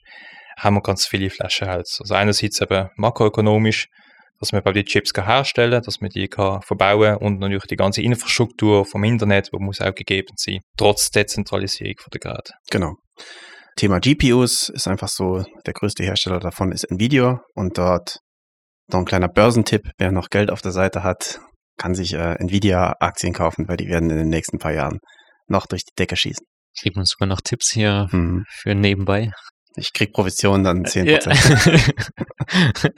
[0.57, 1.99] haben wir ganz viele Flaschenhälse.
[2.01, 3.89] Also einerseits eben makroökonomisch,
[4.41, 8.03] dass man die Chips kann herstellen dass man die kann verbauen und natürlich die ganze
[8.03, 12.53] Infrastruktur vom Internet, die muss auch gegeben sein, trotz Dezentralisierung von der Geräte.
[12.71, 12.95] Genau.
[13.77, 18.19] Thema GPUs ist einfach so, der größte Hersteller davon ist Nvidia und dort
[18.89, 21.41] noch ein kleiner Börsentipp, wer noch Geld auf der Seite hat,
[21.77, 24.99] kann sich äh, Nvidia-Aktien kaufen, weil die werden in den nächsten paar Jahren
[25.47, 26.45] noch durch die Decke schießen.
[26.81, 28.45] Kriegt man sogar noch Tipps hier mhm.
[28.49, 29.31] für nebenbei.
[29.79, 31.09] Ich krieg Provision dann 10%.
[32.85, 32.91] Ja.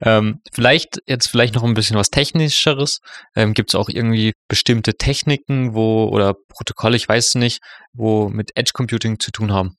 [0.18, 3.00] ähm, vielleicht jetzt vielleicht noch ein bisschen was Technischeres.
[3.34, 7.60] Ähm, Gibt es auch irgendwie bestimmte Techniken, wo oder Protokolle, ich weiß es nicht,
[7.92, 9.76] wo mit Edge Computing zu tun haben?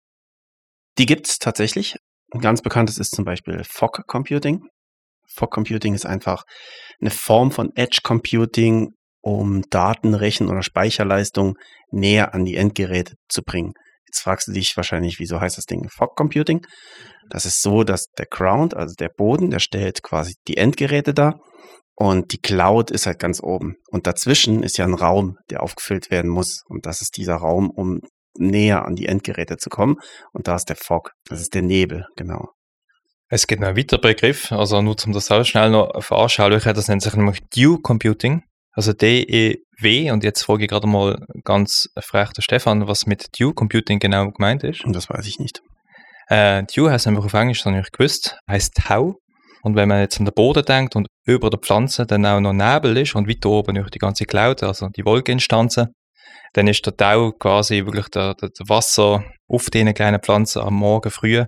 [0.98, 1.96] Die gibt es tatsächlich.
[2.32, 4.62] Ein ganz bekanntes ist zum Beispiel Fog Computing.
[5.28, 6.44] Fog Computing ist einfach
[7.00, 8.90] eine Form von Edge Computing,
[9.22, 11.58] um Datenrechen oder Speicherleistung
[11.92, 13.74] näher an die Endgeräte zu bringen.
[14.08, 16.66] Jetzt fragst du dich wahrscheinlich, wieso heißt das Ding Fog Computing?
[17.30, 21.40] Das ist so, dass der Ground, also der Boden, der stellt quasi die Endgeräte dar
[21.96, 23.76] und die Cloud ist halt ganz oben.
[23.90, 26.64] Und dazwischen ist ja ein Raum, der aufgefüllt werden muss.
[26.68, 28.02] Und das ist dieser Raum, um
[28.38, 29.96] näher an die Endgeräte zu kommen.
[30.32, 32.50] Und da ist der Fog, das ist der Nebel, genau.
[33.30, 36.88] Es gibt noch einen weiteren Begriff, also nur um das selbst schnell noch veranschaulichen, das
[36.88, 38.44] nennt sich nämlich Dew Computing,
[38.78, 40.12] also D-E-W.
[40.12, 44.30] Und jetzt frage ich gerade mal ganz frech den Stefan, was mit Dew Computing genau
[44.30, 44.86] gemeint ist.
[44.86, 45.62] Und das weiß ich nicht.
[46.30, 49.16] Äh, Dew heißt einfach auf Englisch, das habe ich gewusst, heißt Tau.
[49.64, 52.54] Und wenn man jetzt an den Boden denkt und über der Pflanze dann auch noch
[52.54, 55.88] Nebel ist und weiter oben durch die ganze Cloud, also die Wolkeninstanzen,
[56.54, 60.76] dann ist der Tau quasi wirklich der, der, der Wasser auf diesen kleinen Pflanzen am
[60.76, 61.44] Morgen früh.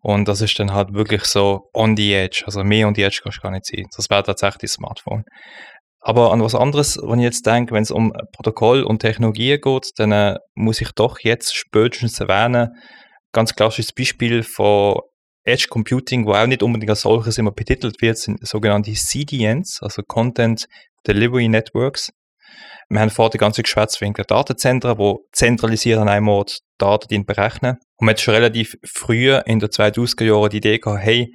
[0.00, 2.44] Und das ist dann halt wirklich so on the edge.
[2.46, 3.86] Also mehr on the edge kannst du gar nicht sein.
[3.96, 5.24] Das wäre tatsächlich das Smartphone.
[6.08, 9.90] Aber an was anderes, wenn ich jetzt denke, wenn es um Protokoll und Technologien geht,
[9.98, 12.70] dann äh, muss ich doch jetzt spätestens erwähnen,
[13.32, 15.00] ganz klassisches Beispiel von
[15.44, 20.00] Edge Computing, wo auch nicht unbedingt als solches immer betitelt wird, sind sogenannte CDNs, also
[20.02, 20.64] Content
[21.06, 22.10] Delivery Networks.
[22.88, 27.26] Wir haben vorher die ganze geschwätzt wegen der Datenzentren, wo zentralisiert an einem Ort Daten
[27.26, 27.76] berechnen.
[27.98, 31.30] Und man hat schon relativ früh in den 2000er Jahren die Idee gehabt, hey,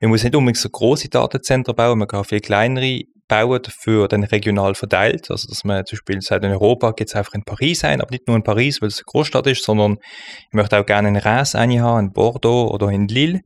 [0.00, 4.24] man muss nicht unbedingt so große Datenzentren bauen, man kann viel kleinere bauen, dafür dann
[4.24, 5.30] regional verteilt.
[5.30, 8.10] Also, dass man zum Beispiel sagt, in Europa gibt es einfach in Paris ein, aber
[8.10, 9.98] nicht nur in Paris, weil es eine Großstadt ist, sondern
[10.48, 13.40] ich möchte auch gerne in Reims eine haben, in Bordeaux oder in Lille.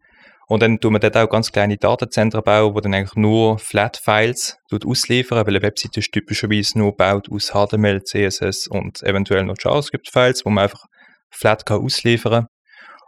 [0.49, 4.59] Und dann tun wir dort auch ganz kleine Datenzentren bauen, wo dann eigentlich nur Flat-Files
[4.85, 10.45] ausliefern, weil eine Webseite ist typischerweise nur baut aus HTML, CSS und eventuell noch JavaScript-Files,
[10.45, 10.87] wo man einfach
[11.31, 12.47] flat kann ausliefern.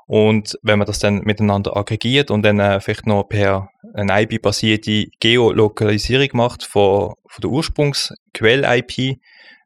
[0.06, 5.06] Und wenn man das dann miteinander aggregiert und dann äh, vielleicht noch per eine IP-basierte
[5.20, 9.18] Geolokalisierung macht von, von der Ursprungsquell-IP,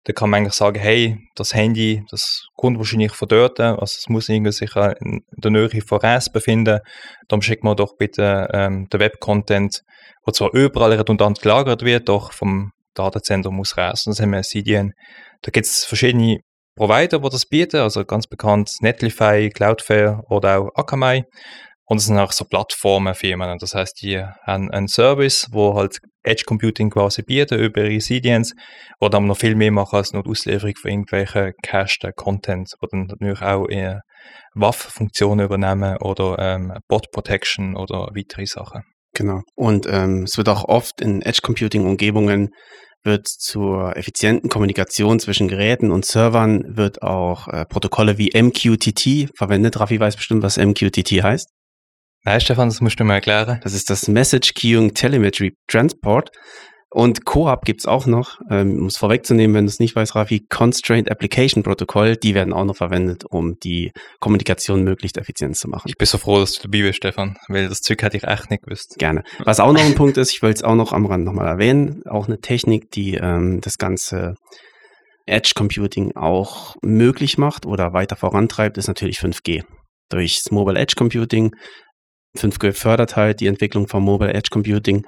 [0.06, 4.08] dann kann man eigentlich sagen, hey, das Handy, das kommt wahrscheinlich von dort, also es
[4.08, 4.70] muss irgendwie sich
[5.00, 6.78] in der Nähe von RES befinden,
[7.26, 9.82] dann schickt man doch bitte ähm, den Web-Content,
[10.24, 14.04] der zwar überall redundant gelagert wird, doch vom Datenzentrum muss RES.
[14.04, 14.92] Das haben wir CDN.
[15.42, 16.38] Da gibt es verschiedene
[16.76, 21.24] Provider, die das bieten, also ganz bekannt Netlify, Cloudflare oder auch Akamai.
[21.88, 23.58] Und es sind auch so Plattformenfirmen.
[23.58, 28.52] Das heißt, die haben einen Service, wo halt Edge Computing quasi bieten über CDNs,
[29.00, 32.88] wo dann noch viel mehr machen als nur die Auslieferung von irgendwelchen cached Content, wo
[32.90, 34.00] dann natürlich auch eher
[34.54, 38.82] Waffenfunktionen übernehmen oder ähm, Bot Protection oder weitere Sachen.
[39.14, 39.42] Genau.
[39.54, 42.50] Und ähm, es wird auch oft in Edge Computing Umgebungen
[43.02, 49.78] wird zur effizienten Kommunikation zwischen Geräten und Servern wird auch äh, Protokolle wie MQTT verwendet.
[49.78, 51.48] Raffi weiß bestimmt, was MQTT heißt.
[52.24, 53.60] Nein, Stefan, das musst du mir erklären.
[53.62, 56.30] Das ist das Message Queuing Telemetry Transport.
[56.90, 60.14] Und CoAP gibt es auch noch, ähm, um es vorwegzunehmen, wenn du es nicht weißt,
[60.14, 65.68] Rafi, Constraint Application Protocol, die werden auch noch verwendet, um die Kommunikation möglichst effizient zu
[65.68, 65.88] machen.
[65.88, 68.50] Ich bin so froh, dass du dabei bist, Stefan, weil das Zeug hätte ich echt
[68.50, 68.94] nicht gewusst.
[68.98, 69.24] Gerne.
[69.40, 72.02] Was auch noch ein Punkt ist, ich will es auch noch am Rand nochmal erwähnen,
[72.08, 74.34] auch eine Technik, die ähm, das ganze
[75.26, 79.64] Edge Computing auch möglich macht oder weiter vorantreibt, ist natürlich 5G.
[80.08, 81.50] Durchs Mobile Edge Computing
[82.36, 85.04] 5G fördert halt die Entwicklung von Mobile Edge Computing.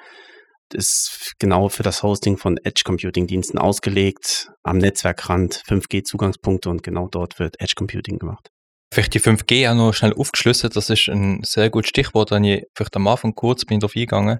[0.74, 6.82] Ist genau für das Hosting von Edge Computing Diensten ausgelegt, am Netzwerkrand 5G Zugangspunkte und
[6.82, 8.48] genau dort wird Edge Computing gemacht.
[8.92, 12.62] Vielleicht die 5G auch noch schnell aufgeschlüsselt, das ist ein sehr gutes Stichwort, wenn ich
[12.74, 14.38] vielleicht am Anfang kurz bin darauf eingegangen.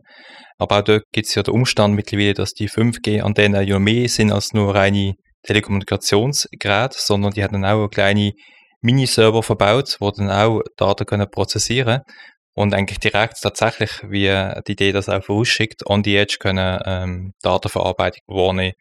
[0.58, 4.32] Aber auch dort gibt es ja den Umstand mittlerweile, dass die 5G-Antennen ja mehr sind
[4.32, 8.32] als nur reine Telekommunikationsgeräte, sondern die haben auch kleine
[8.80, 12.00] Miniserver verbaut, wo dann auch Daten können prozessieren
[12.59, 14.27] und eigentlich direkt tatsächlich, wie
[14.66, 18.75] die Idee das auch vorausschickt, on the edge können ähm, Datenverarbeitung wahrnehmen.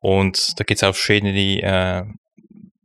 [0.00, 2.04] Und da gibt es auch verschiedene äh,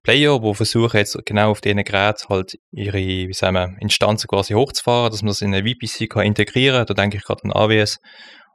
[0.04, 4.56] Player, die versuchen jetzt genau auf diesen Geräten halt ihre wie sagen wir, Instanzen quasi
[4.56, 6.88] hochzufahren, dass man das in eine VPC kann integrieren kann.
[6.88, 8.00] Da denke ich gerade an AWS.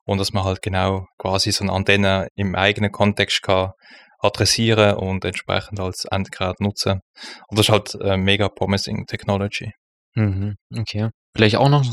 [0.04, 3.70] Und dass man halt genau quasi so eine Antenne im eigenen Kontext kann
[4.18, 7.00] adressieren und entsprechend als Endgerät nutzen.
[7.48, 9.72] Und das ist halt äh, mega promising Technology.
[10.14, 11.10] Mhm, okay.
[11.36, 11.84] Vielleicht auch noch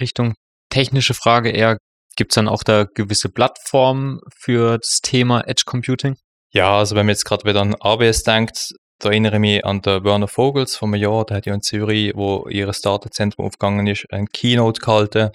[0.00, 0.34] Richtung
[0.70, 1.78] technische Frage eher,
[2.16, 6.16] gibt es dann auch da gewisse Plattformen für das Thema Edge Computing?
[6.52, 9.80] Ja, also wenn man jetzt gerade wieder an AWS denkt, da erinnere ich mich an
[9.80, 14.06] den Werner Vogels vom Jahr, der hat ja in Zürich, wo ihr Datenzentrum aufgegangen ist,
[14.10, 15.30] ein Keynote gehalten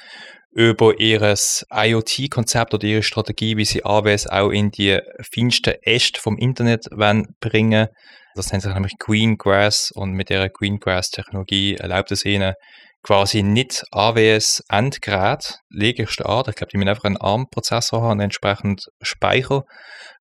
[0.52, 5.00] über ihr IoT-Konzept oder ihre Strategie, wie sie AWS auch in die
[5.34, 6.86] feinsten Äste vom Internet
[7.40, 7.88] bringen
[8.38, 12.54] Das nennt sich nämlich Greengrass und mit der Greengrass-Technologie erlaubt es ihnen,
[13.02, 19.64] quasi nicht AWS-Endgerät legst an, ich glaube, die müssen einfach einen ARM-Prozessor haben, entsprechend Speicher,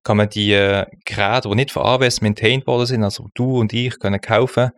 [0.03, 3.73] kann man die äh, Geräte, die nicht von AWS maintained worden sind, also du und
[3.73, 4.71] ich können kaufen,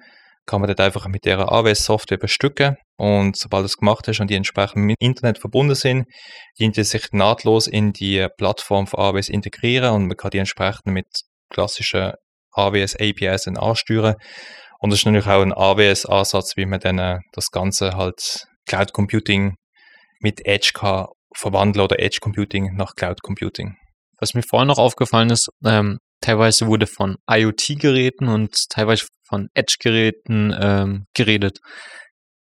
[0.47, 2.77] kann man dort einfach mit der AWS-Software bestücken.
[2.97, 6.07] Und sobald du es gemacht hast und die entsprechend mit Internet verbunden sind,
[6.59, 10.87] dient die sich nahtlos in die Plattform von AWS integrieren und man kann die entsprechend
[10.87, 11.07] mit
[11.51, 12.15] klassischen
[12.59, 14.17] AWS APIs dann ansteuern.
[14.81, 18.93] Und das ist natürlich auch ein AWS-Ansatz, wie man dann äh, das Ganze halt Cloud
[18.93, 19.55] Computing
[20.21, 23.77] mit Edge kann verwandeln oder Edge Computing nach Cloud Computing.
[24.21, 30.55] Was mir vorhin noch aufgefallen ist, ähm, teilweise wurde von IoT-Geräten und teilweise von Edge-Geräten
[30.59, 31.59] ähm, geredet.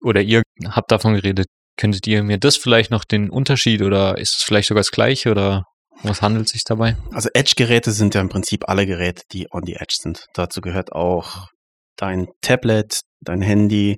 [0.02, 1.48] Oder ihr habt davon geredet.
[1.78, 5.30] Könntet ihr mir das vielleicht noch den Unterschied oder ist es vielleicht sogar das gleiche
[5.30, 5.66] oder
[6.04, 6.96] was handelt sich dabei?
[7.12, 10.26] Also Edge-Geräte sind ja im Prinzip alle Geräte, die on the Edge sind.
[10.34, 11.48] Dazu gehört auch
[11.96, 13.98] dein Tablet, dein Handy,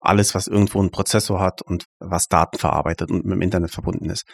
[0.00, 4.10] alles, was irgendwo einen Prozessor hat und was Daten verarbeitet und mit dem Internet verbunden
[4.10, 4.24] ist.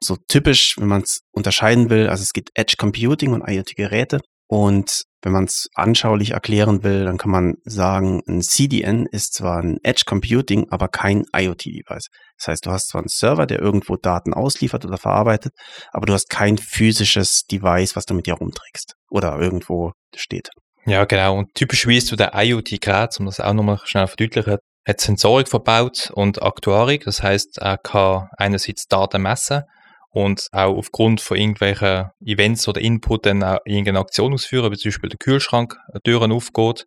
[0.00, 4.20] So typisch, wenn man es unterscheiden will, also es gibt Edge Computing und IoT-Geräte.
[4.46, 9.60] Und wenn man es anschaulich erklären will, dann kann man sagen, ein CDN ist zwar
[9.60, 12.08] ein Edge Computing, aber kein IoT-Device.
[12.38, 15.52] Das heißt, du hast zwar einen Server, der irgendwo Daten ausliefert oder verarbeitet,
[15.92, 20.50] aber du hast kein physisches Device, was du mit dir rumträgst oder irgendwo steht.
[20.86, 21.36] Ja, genau.
[21.38, 26.42] Und typischerweise zu der IoT-Gerät, um das auch nochmal schnell verdeutlichen, hat Sensorik verbaut und
[26.42, 27.04] Aktuarik.
[27.04, 29.64] Das heißt, er kann einerseits Daten messen
[30.10, 34.90] und auch aufgrund von irgendwelchen Events oder Input dann auch irgendeine Aktion ausführen, wie zum
[34.90, 36.86] Beispiel der Kühlschrank Türen aufgeht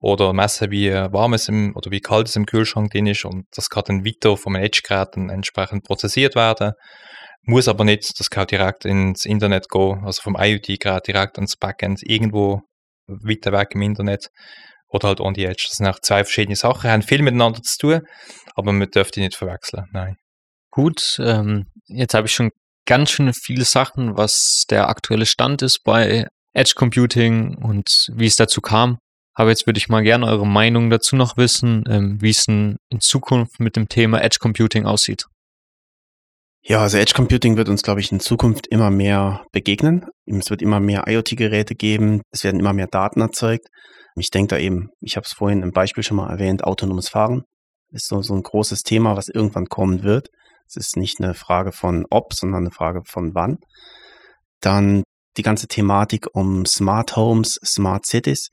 [0.00, 3.46] oder messen, wie warm es im, oder wie kalt es im Kühlschrank drin ist und
[3.54, 6.72] das kann dann weiter vom Edge-Gerät entsprechend prozessiert werden.
[7.46, 12.00] Muss aber nicht, das kann direkt ins Internet gehen, also vom IoT-Gerät direkt ans Backend
[12.02, 12.62] irgendwo
[13.06, 14.28] weiter weg im Internet
[14.88, 15.66] oder halt on the edge.
[15.68, 18.00] Das sind auch zwei verschiedene Sachen, haben viel miteinander zu tun,
[18.54, 20.16] aber man dürfte die nicht verwechseln, nein.
[20.74, 22.50] Gut, ähm, jetzt habe ich schon
[22.84, 28.34] ganz schön viele Sachen, was der aktuelle Stand ist bei Edge Computing und wie es
[28.34, 28.98] dazu kam.
[29.34, 32.78] Aber jetzt würde ich mal gerne eure Meinung dazu noch wissen, ähm, wie es in,
[32.98, 35.26] Zukunft mit dem Thema Edge Computing aussieht.
[36.62, 40.06] Ja, also Edge Computing wird uns, glaube ich, in Zukunft immer mehr begegnen.
[40.26, 43.68] Es wird immer mehr IoT-Geräte geben, es werden immer mehr Daten erzeugt.
[44.16, 47.44] Ich denke da eben, ich habe es vorhin im Beispiel schon mal erwähnt, autonomes Fahren
[47.92, 50.28] ist so, so ein großes Thema, was irgendwann kommen wird.
[50.66, 53.58] Es ist nicht eine Frage von ob, sondern eine Frage von wann.
[54.60, 55.02] Dann
[55.36, 58.50] die ganze Thematik um Smart Homes, Smart Cities.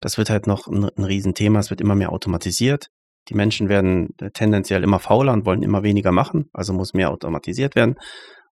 [0.00, 1.58] Das wird halt noch ein, ein Riesenthema.
[1.58, 2.88] Es wird immer mehr automatisiert.
[3.28, 6.50] Die Menschen werden tendenziell immer fauler und wollen immer weniger machen.
[6.52, 7.94] Also muss mehr automatisiert werden.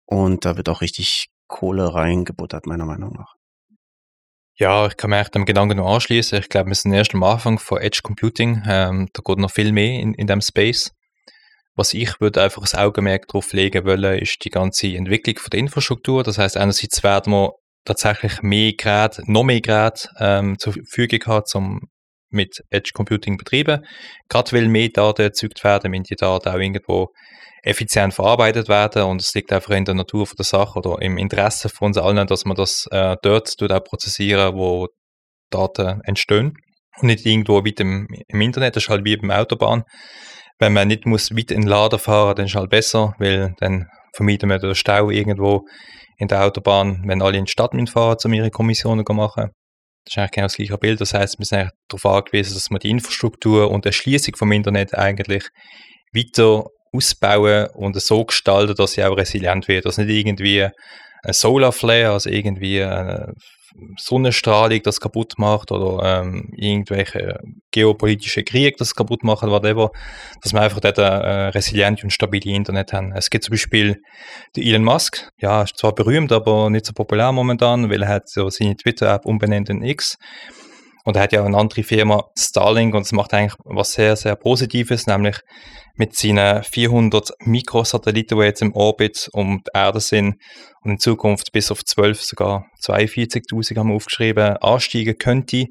[0.05, 3.35] Und da wird auch richtig Kohle reingebuttert, meiner Meinung nach.
[4.57, 6.37] Ja, ich kann mir echt dem Gedanken noch anschließen.
[6.39, 8.63] Ich glaube, wir sind erst am Anfang von Edge Computing.
[8.67, 10.91] Ähm, da geht noch viel mehr in, in dem Space.
[11.81, 15.61] Was ich würde einfach das Augenmerk darauf legen wollen, ist die ganze Entwicklung von der
[15.61, 16.21] Infrastruktur.
[16.21, 17.53] Das heißt, einerseits werden wir
[17.85, 21.79] tatsächlich mehr Geräte, noch mehr Geräte ähm, zur Verfügung haben, um
[22.29, 23.83] mit Edge Computing betreiben.
[24.29, 27.07] Gerade weil mehr Daten erzeugt werden, wenn die Daten auch irgendwo
[27.63, 31.67] effizient verarbeitet werden und es liegt einfach in der Natur der Sache oder im Interesse
[31.67, 34.87] von uns allen, dass man das äh, dort tut auch prozessieren, wo
[35.49, 36.53] Daten entstehen
[36.99, 39.81] und nicht irgendwo weit im, im Internet, das ist halt wie beim Autobahn.
[40.61, 43.55] Wenn man nicht muss weit in den Laden fahren, dann ist es halt besser, weil
[43.57, 45.65] dann vermeiden wir den Stau irgendwo
[46.19, 49.49] in der Autobahn, wenn alle in die Stadt fahren, um ihre Kommissionen zu machen.
[50.05, 51.01] Das ist eigentlich genau das gleiche Bild.
[51.01, 54.93] Das heißt, wir sind darauf angewiesen, dass man die Infrastruktur und die Erschließung vom Internet
[54.93, 55.49] eigentlich
[56.13, 59.85] weiter ausbauen und so gestalten, dass sie auch resilient wird.
[59.85, 60.61] Dass nicht irgendwie
[61.23, 63.33] ein Solarflare, also irgendwie eine
[63.97, 67.39] Sonnenstrahlung das kaputt macht oder ähm, irgendwelche
[67.71, 69.91] geopolitische Kriege das kaputt machen, whatever,
[70.41, 73.13] dass wir einfach dort ein äh, resiliente und stabile Internet haben.
[73.13, 74.01] Es gibt zum Beispiel
[74.55, 78.29] den Elon Musk, ja, ist zwar berühmt, aber nicht so populär momentan, weil er hat
[78.29, 80.17] so seine Twitter-App umbenannt in X.
[81.03, 84.15] Und er hat ja auch eine andere Firma, Starlink, und es macht eigentlich was sehr,
[84.15, 85.39] sehr Positives, nämlich
[85.95, 90.35] mit seinen 400 Mikrosatelliten, die jetzt im Orbit um die Erde sind
[90.83, 95.65] und in Zukunft bis auf 12, sogar 42.000 haben wir aufgeschrieben, ansteigen könnte,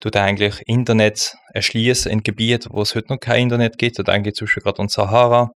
[0.00, 3.98] tut eigentlich Internet erschließen in Gebieten, wo es heute noch kein Internet gibt.
[3.98, 5.50] Da denke ich zum Beispiel gerade an Sahara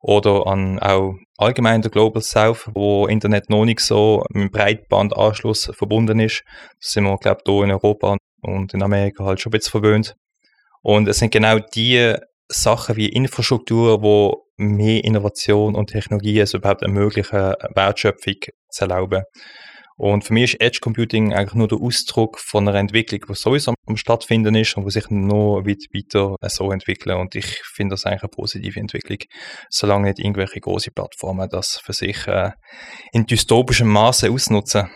[0.00, 6.20] oder an auch allgemein der Global South, wo Internet noch nicht so mit Breitbandanschluss verbunden
[6.20, 6.42] ist.
[6.80, 8.16] Das sind wir, glaube ich, hier in Europa
[8.46, 10.16] und in Amerika halt schon ein bisschen verwöhnt.
[10.82, 12.14] Und es sind genau die
[12.48, 18.36] Sachen wie Infrastruktur, wo mehr Innovation und Technologie es überhaupt ermöglichen, Wertschöpfung
[18.70, 19.22] zu erlauben.
[19.98, 23.72] Und für mich ist Edge Computing eigentlich nur der Ausdruck von einer Entwicklung, die sowieso
[23.86, 27.16] am stattfinden ist und die sich noch weit weiter so entwickeln.
[27.16, 29.18] Und ich finde das eigentlich eine positive Entwicklung,
[29.70, 32.50] solange nicht irgendwelche große Plattformen das für sich äh,
[33.12, 34.90] in dystopischem Maße ausnutzen.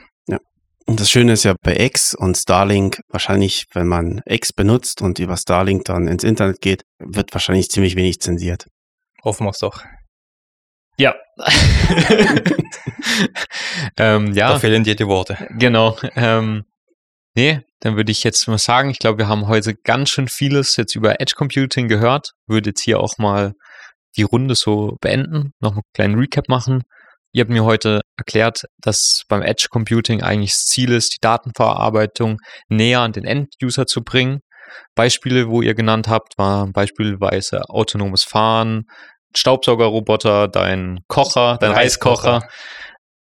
[0.90, 5.20] Und das Schöne ist ja bei X und Starlink, wahrscheinlich, wenn man X benutzt und
[5.20, 8.66] über Starlink dann ins Internet geht, wird wahrscheinlich ziemlich wenig zensiert.
[9.22, 9.84] Hoffen wir es doch.
[10.98, 11.14] Ja.
[13.98, 14.48] ähm, ja.
[14.48, 15.38] Da fehlen dir die Worte.
[15.50, 15.96] Genau.
[16.16, 16.64] Ähm,
[17.36, 20.74] nee, dann würde ich jetzt mal sagen, ich glaube, wir haben heute ganz schön vieles
[20.74, 22.32] jetzt über Edge Computing gehört.
[22.48, 23.52] Würde jetzt hier auch mal
[24.16, 26.82] die Runde so beenden, noch einen kleinen Recap machen.
[27.32, 32.38] Ihr habt mir heute erklärt, dass beim Edge Computing eigentlich das Ziel ist, die Datenverarbeitung
[32.68, 34.40] näher an den End-User zu bringen.
[34.94, 38.84] Beispiele, wo ihr genannt habt, waren beispielsweise autonomes Fahren,
[39.36, 42.34] Staubsaugerroboter, dein Kocher, dein Reiskocher.
[42.34, 42.48] Reiskocher.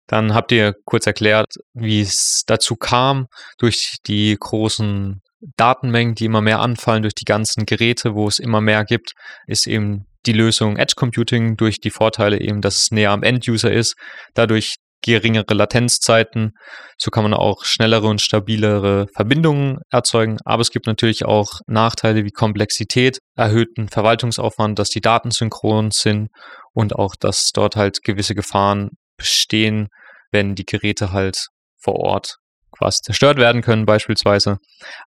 [0.08, 3.26] Dann habt ihr kurz erklärt, wie es dazu kam,
[3.58, 5.22] durch die großen
[5.56, 9.12] Datenmengen, die immer mehr anfallen, durch die ganzen Geräte, wo es immer mehr gibt,
[9.46, 13.72] ist eben die Lösung Edge Computing durch die Vorteile eben, dass es näher am End-User
[13.72, 13.96] ist,
[14.34, 16.52] dadurch geringere Latenzzeiten.
[16.96, 20.38] So kann man auch schnellere und stabilere Verbindungen erzeugen.
[20.44, 26.28] Aber es gibt natürlich auch Nachteile wie Komplexität, erhöhten Verwaltungsaufwand, dass die Daten synchron sind
[26.72, 29.88] und auch, dass dort halt gewisse Gefahren bestehen,
[30.30, 31.46] wenn die Geräte halt
[31.78, 32.36] vor Ort
[32.70, 34.58] quasi zerstört werden können beispielsweise.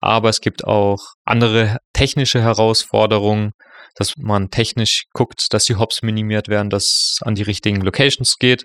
[0.01, 3.53] Aber es gibt auch andere technische Herausforderungen,
[3.95, 8.65] dass man technisch guckt, dass die Hops minimiert werden, dass an die richtigen Locations geht.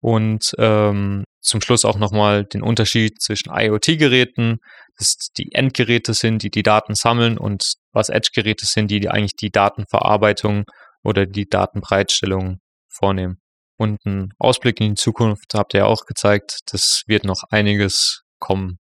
[0.00, 4.58] Und ähm, zum Schluss auch nochmal den Unterschied zwischen IoT-Geräten,
[4.96, 9.36] dass die Endgeräte sind, die die Daten sammeln und was Edge-Geräte sind, die, die eigentlich
[9.36, 10.64] die Datenverarbeitung
[11.02, 12.58] oder die Datenbereitstellung
[12.88, 13.40] vornehmen.
[13.76, 18.78] Und ein Ausblick in die Zukunft habt ihr auch gezeigt, das wird noch einiges kommen.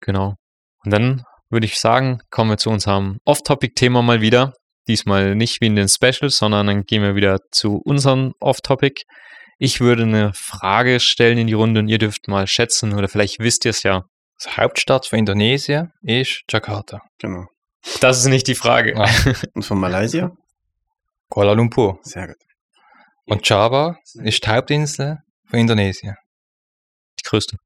[0.00, 0.34] Genau.
[0.84, 4.52] Und dann würde ich sagen, kommen wir zu unserem Off-Topic-Thema mal wieder.
[4.88, 9.02] Diesmal nicht wie in den Specials, sondern dann gehen wir wieder zu unserem Off-Topic.
[9.58, 13.38] Ich würde eine Frage stellen in die Runde und ihr dürft mal schätzen oder vielleicht
[13.38, 14.04] wisst ihr es ja.
[14.44, 17.00] Die Hauptstadt von Indonesien ist Jakarta.
[17.18, 17.46] Genau.
[18.00, 18.94] Das ist nicht die Frage.
[18.96, 19.08] Ah.
[19.54, 20.30] Und von Malaysia?
[21.28, 21.98] Kuala Lumpur.
[22.02, 22.36] Sehr gut.
[23.24, 26.16] Und Java ist die Hauptinsel von Indonesien.
[27.18, 27.56] Die größte.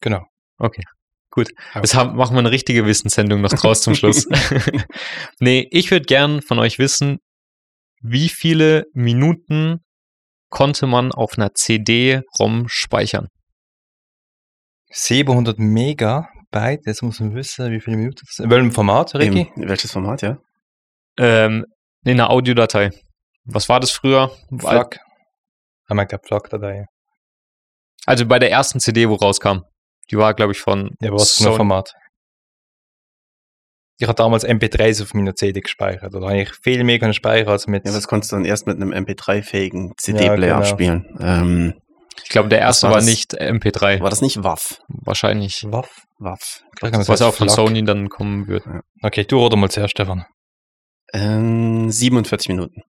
[0.00, 0.24] Genau.
[0.58, 0.82] Okay.
[1.36, 1.50] Gut.
[1.74, 4.26] Das haben, machen wir eine richtige Wissenssendung noch draus zum Schluss.
[5.38, 7.18] nee, ich würde gern von euch wissen,
[8.00, 9.84] wie viele Minuten
[10.48, 13.28] konnte man auf einer CD-ROM speichern?
[14.88, 18.46] 700 Megabyte, jetzt muss man wissen, wie viele Minuten das sind.
[18.46, 19.52] In welchem Format, Ricky?
[19.56, 20.38] Im, welches Format, ja?
[21.18, 21.66] Ähm,
[22.04, 22.92] in einer Audiodatei.
[23.44, 24.34] Was war das früher?
[24.58, 25.00] FLAC.
[25.86, 26.86] Ah, man glaube FLAC-Datei.
[28.06, 29.64] Also bei der ersten CD, wo rauskam.
[30.10, 31.56] Die war, glaube ich, von Ja, aber was für ein.
[31.56, 31.94] Format?
[33.98, 36.14] Ich habe damals MP3s auf meiner CD gespeichert.
[36.14, 37.86] Oder habe ich viel mehr können speichern als mit.
[37.86, 40.56] Ja, das konntest du dann erst mit einem MP3-fähigen CD-Player genau.
[40.58, 41.16] abspielen.
[41.18, 41.74] Ähm,
[42.22, 43.06] Ich glaube, der erste war war, das?
[43.06, 44.00] nicht MP3.
[44.00, 44.80] war das nicht WAF?
[44.88, 45.64] Wahrscheinlich.
[45.66, 46.02] WAF.
[46.18, 46.62] WAF.
[46.80, 47.48] Was heißt auch von.
[47.48, 48.64] Sony dann kommen wird.
[49.02, 50.26] Okay, du oder mal zuerst, Stefan.
[51.14, 52.82] Ähm, 47 Minuten.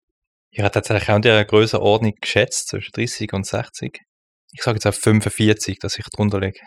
[0.51, 4.01] Ich habe tatsächlich auch in der Größenordnung geschätzt, zwischen 30 und 60.
[4.53, 6.61] Ich sage jetzt auf 45, dass ich drunter liege.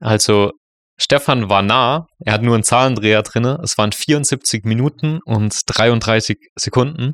[0.00, 0.52] Also,
[0.98, 2.06] Stefan war nah.
[2.24, 3.44] Er hat nur einen Zahlendreher drin.
[3.62, 7.12] Es waren 74 Minuten und 33 Sekunden.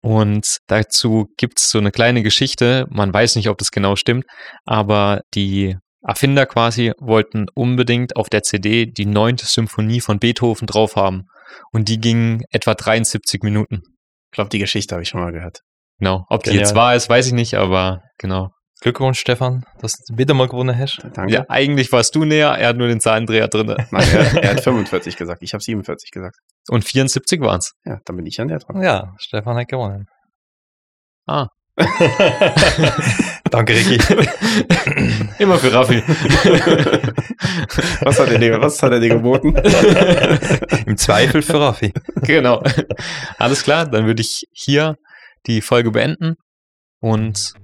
[0.00, 2.86] Und dazu gibt es so eine kleine Geschichte.
[2.90, 4.24] Man weiß nicht, ob das genau stimmt,
[4.64, 5.76] aber die
[6.06, 11.22] Erfinder quasi wollten unbedingt auf der CD die neunte Symphonie von Beethoven drauf haben.
[11.72, 13.80] Und die ging etwa 73 Minuten.
[14.30, 15.60] Ich glaube, die Geschichte habe ich schon mal gehört.
[15.98, 16.24] Genau.
[16.28, 16.66] Ob die Genial.
[16.66, 18.50] jetzt wahr ist, weiß ich nicht, aber genau.
[18.80, 20.98] Glückwunsch, Stefan, dass du wieder mal gewonnen hast.
[21.14, 21.32] Danke.
[21.32, 23.68] Ja, eigentlich warst du näher, er hat nur den Zahlendreher drin.
[23.90, 25.42] Nein, er, er hat 45 gesagt.
[25.42, 26.36] Ich habe 47 gesagt.
[26.68, 27.72] Und 74 waren es.
[27.84, 28.82] Ja, dann bin ich an der dran.
[28.82, 30.06] Ja, Stefan hat gewonnen.
[31.26, 31.46] Ah.
[33.50, 33.98] Danke, Ricky.
[35.38, 36.02] Immer für Raffi.
[38.02, 39.56] was, hat er dir, was hat er dir geboten?
[40.86, 41.92] Im Zweifel für Raffi.
[42.22, 42.62] genau.
[43.38, 44.94] Alles klar, dann würde ich hier
[45.46, 46.36] die Folge beenden
[47.00, 47.54] und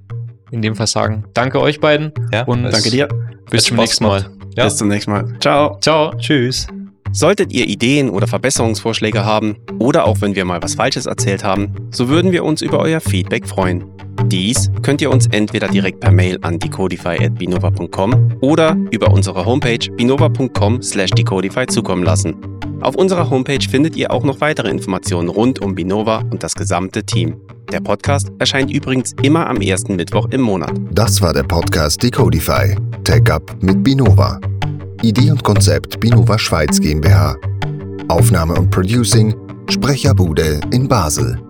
[0.50, 3.08] in dem Fall sagen, danke euch beiden Ja, und Danke dir.
[3.50, 4.26] bis zum nächsten Mal.
[4.56, 4.64] Ja.
[4.64, 5.32] Bis zum nächsten Mal.
[5.40, 5.78] Ciao.
[5.80, 6.12] Ciao.
[6.16, 6.66] Tschüss.
[7.12, 11.74] Solltet ihr Ideen oder Verbesserungsvorschläge haben oder auch wenn wir mal was Falsches erzählt haben,
[11.90, 13.84] so würden wir uns über euer Feedback freuen.
[14.30, 20.80] Dies könnt ihr uns entweder direkt per Mail an decodify.binova.com oder über unsere Homepage binova.com
[20.82, 22.36] slash decodify zukommen lassen.
[22.80, 27.02] Auf unserer Homepage findet ihr auch noch weitere Informationen rund um Binova und das gesamte
[27.02, 27.40] Team.
[27.72, 30.72] Der Podcast erscheint übrigens immer am ersten Mittwoch im Monat.
[30.92, 32.76] Das war der Podcast Decodify.
[33.02, 34.40] Tech Up mit Binova.
[35.02, 37.34] Idee und Konzept Binova Schweiz GmbH.
[38.06, 39.34] Aufnahme und Producing
[39.68, 41.49] Sprecherbude in Basel.